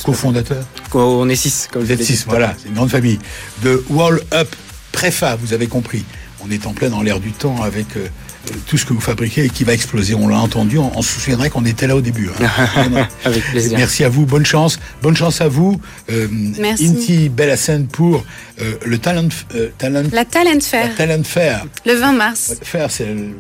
cofondateur. 0.03 0.63
On 0.93 1.27
est 1.29 1.35
six, 1.35 1.67
comme 1.71 1.83
Vous 1.83 1.91
êtes 1.91 2.03
six, 2.03 2.25
voilà, 2.27 2.55
c'est 2.61 2.69
une 2.69 2.75
grande 2.75 2.89
famille. 2.91 3.19
De 3.63 3.83
Wall 3.89 4.21
Up 4.33 4.55
Préfa, 4.91 5.35
vous 5.35 5.53
avez 5.53 5.67
compris. 5.67 6.03
On 6.43 6.51
est 6.51 6.65
en 6.65 6.73
plein 6.73 6.89
dans 6.89 7.01
l'air 7.01 7.19
du 7.19 7.31
temps 7.31 7.61
avec 7.63 7.87
euh, 7.97 8.07
tout 8.67 8.77
ce 8.77 8.85
que 8.85 8.93
vous 8.93 9.01
fabriquez 9.01 9.45
et 9.45 9.49
qui 9.49 9.63
va 9.63 9.73
exploser. 9.73 10.13
On 10.15 10.27
l'a 10.27 10.37
entendu, 10.39 10.77
on, 10.77 10.95
on 10.97 11.01
se 11.01 11.19
souviendrait 11.19 11.49
qu'on 11.49 11.65
était 11.65 11.87
là 11.87 11.95
au 11.95 12.01
début. 12.01 12.29
hein. 12.29 13.07
Avec 13.25 13.43
plaisir. 13.51 13.77
Merci 13.77 14.03
à 14.03 14.09
vous, 14.09 14.25
bonne 14.25 14.45
chance. 14.45 14.79
Bonne 15.01 15.17
chance 15.17 15.41
à 15.41 15.47
vous. 15.47 15.79
Euh, 16.11 16.27
Merci. 16.31 16.87
Inti 16.87 17.29
Bellassène 17.29 17.87
pour 17.87 18.23
euh, 18.61 18.75
le 18.85 18.97
Talent, 18.99 19.27
euh, 19.55 19.69
talent, 19.77 20.03
La 20.13 20.25
Talent 20.25 20.59
Fair, 20.61 20.87
la 20.89 20.93
Talent 20.93 21.23
Fair. 21.23 21.65
le 21.85 21.93
20 21.95 22.11
mars. 22.13 22.53
Fair, 22.61 22.89
c'est 22.91 23.05
le- 23.07 23.35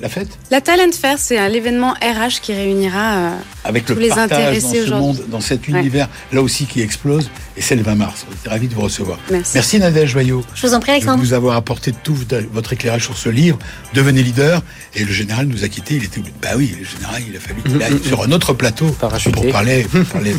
la 0.00 0.08
fête 0.08 0.28
La 0.50 0.60
Talent 0.60 0.90
Fair, 0.92 1.16
c'est 1.18 1.38
un 1.38 1.48
l'événement 1.48 1.92
RH 1.94 2.40
qui 2.42 2.52
réunira. 2.54 3.16
euh, 3.16 3.30
avec 3.64 3.84
Tous 3.84 3.94
le 3.94 4.00
les 4.00 4.08
partage 4.08 4.28
dans 4.30 4.34
intéressés 4.36 4.60
ce 4.78 4.82
aujourd'hui. 4.84 4.94
monde, 5.06 5.24
dans 5.28 5.40
cet 5.40 5.68
Ouais. 5.68 5.78
univers 5.78 6.08
là 6.32 6.40
aussi 6.42 6.64
qui 6.66 6.80
explose. 6.80 7.30
Et 7.56 7.62
c'est 7.62 7.76
le 7.76 7.82
20 7.82 7.94
mars. 7.94 8.24
On 8.30 8.46
est 8.46 8.50
ravis 8.50 8.68
de 8.68 8.74
vous 8.74 8.80
recevoir. 8.80 9.18
Merci. 9.30 9.52
Merci 9.54 9.78
Nadège 9.78 10.10
Joyot. 10.10 10.42
Je 10.54 10.66
vous 10.66 10.72
en 10.74 10.80
prie, 10.80 10.92
de 10.92 10.96
Alexandre. 10.96 11.22
vous 11.22 11.32
avoir 11.34 11.56
apporté 11.56 11.92
tout 11.92 12.16
votre 12.52 12.72
éclairage 12.72 13.04
sur 13.04 13.16
ce 13.18 13.28
livre. 13.28 13.58
Devenez 13.92 14.22
leader. 14.22 14.62
Et 14.94 15.04
le 15.04 15.12
général 15.12 15.46
nous 15.46 15.62
a 15.64 15.68
quittés. 15.68 15.96
Il 15.96 16.04
était 16.04 16.22
bah 16.40 16.50
oui, 16.56 16.74
le 16.78 16.84
général, 16.86 17.22
il 17.28 17.36
a 17.36 17.40
fallu 17.40 17.60
qu'il 17.62 17.82
aille 17.82 18.00
sur 18.02 18.22
un 18.22 18.32
autre 18.32 18.54
plateau 18.54 18.86
Parachuté. 18.98 19.32
pour 19.32 19.50
parler, 19.52 19.82
pour 19.82 20.04
parler 20.06 20.32
de, 20.32 20.38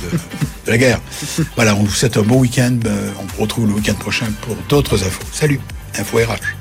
de 0.65 0.71
la 0.71 0.77
guerre. 0.77 0.99
Voilà, 1.55 1.75
on 1.75 1.83
vous 1.83 1.91
souhaite 1.93 2.17
un 2.17 2.23
bon 2.23 2.39
week-end. 2.39 2.77
Euh, 2.85 3.09
On 3.21 3.25
vous 3.35 3.41
retrouve 3.43 3.67
le 3.67 3.73
week-end 3.73 3.93
prochain 3.93 4.25
pour 4.41 4.55
d'autres 4.69 5.03
infos. 5.03 5.21
Salut, 5.31 5.59
Info 5.99 6.17
RH. 6.17 6.55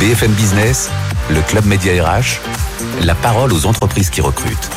BFM 0.00 0.32
Business, 0.32 0.90
le 1.30 1.40
Club 1.42 1.64
Média 1.66 1.92
RH, 2.04 2.40
la 3.02 3.14
parole 3.14 3.52
aux 3.52 3.66
entreprises 3.66 4.10
qui 4.10 4.20
recrutent. 4.20 4.70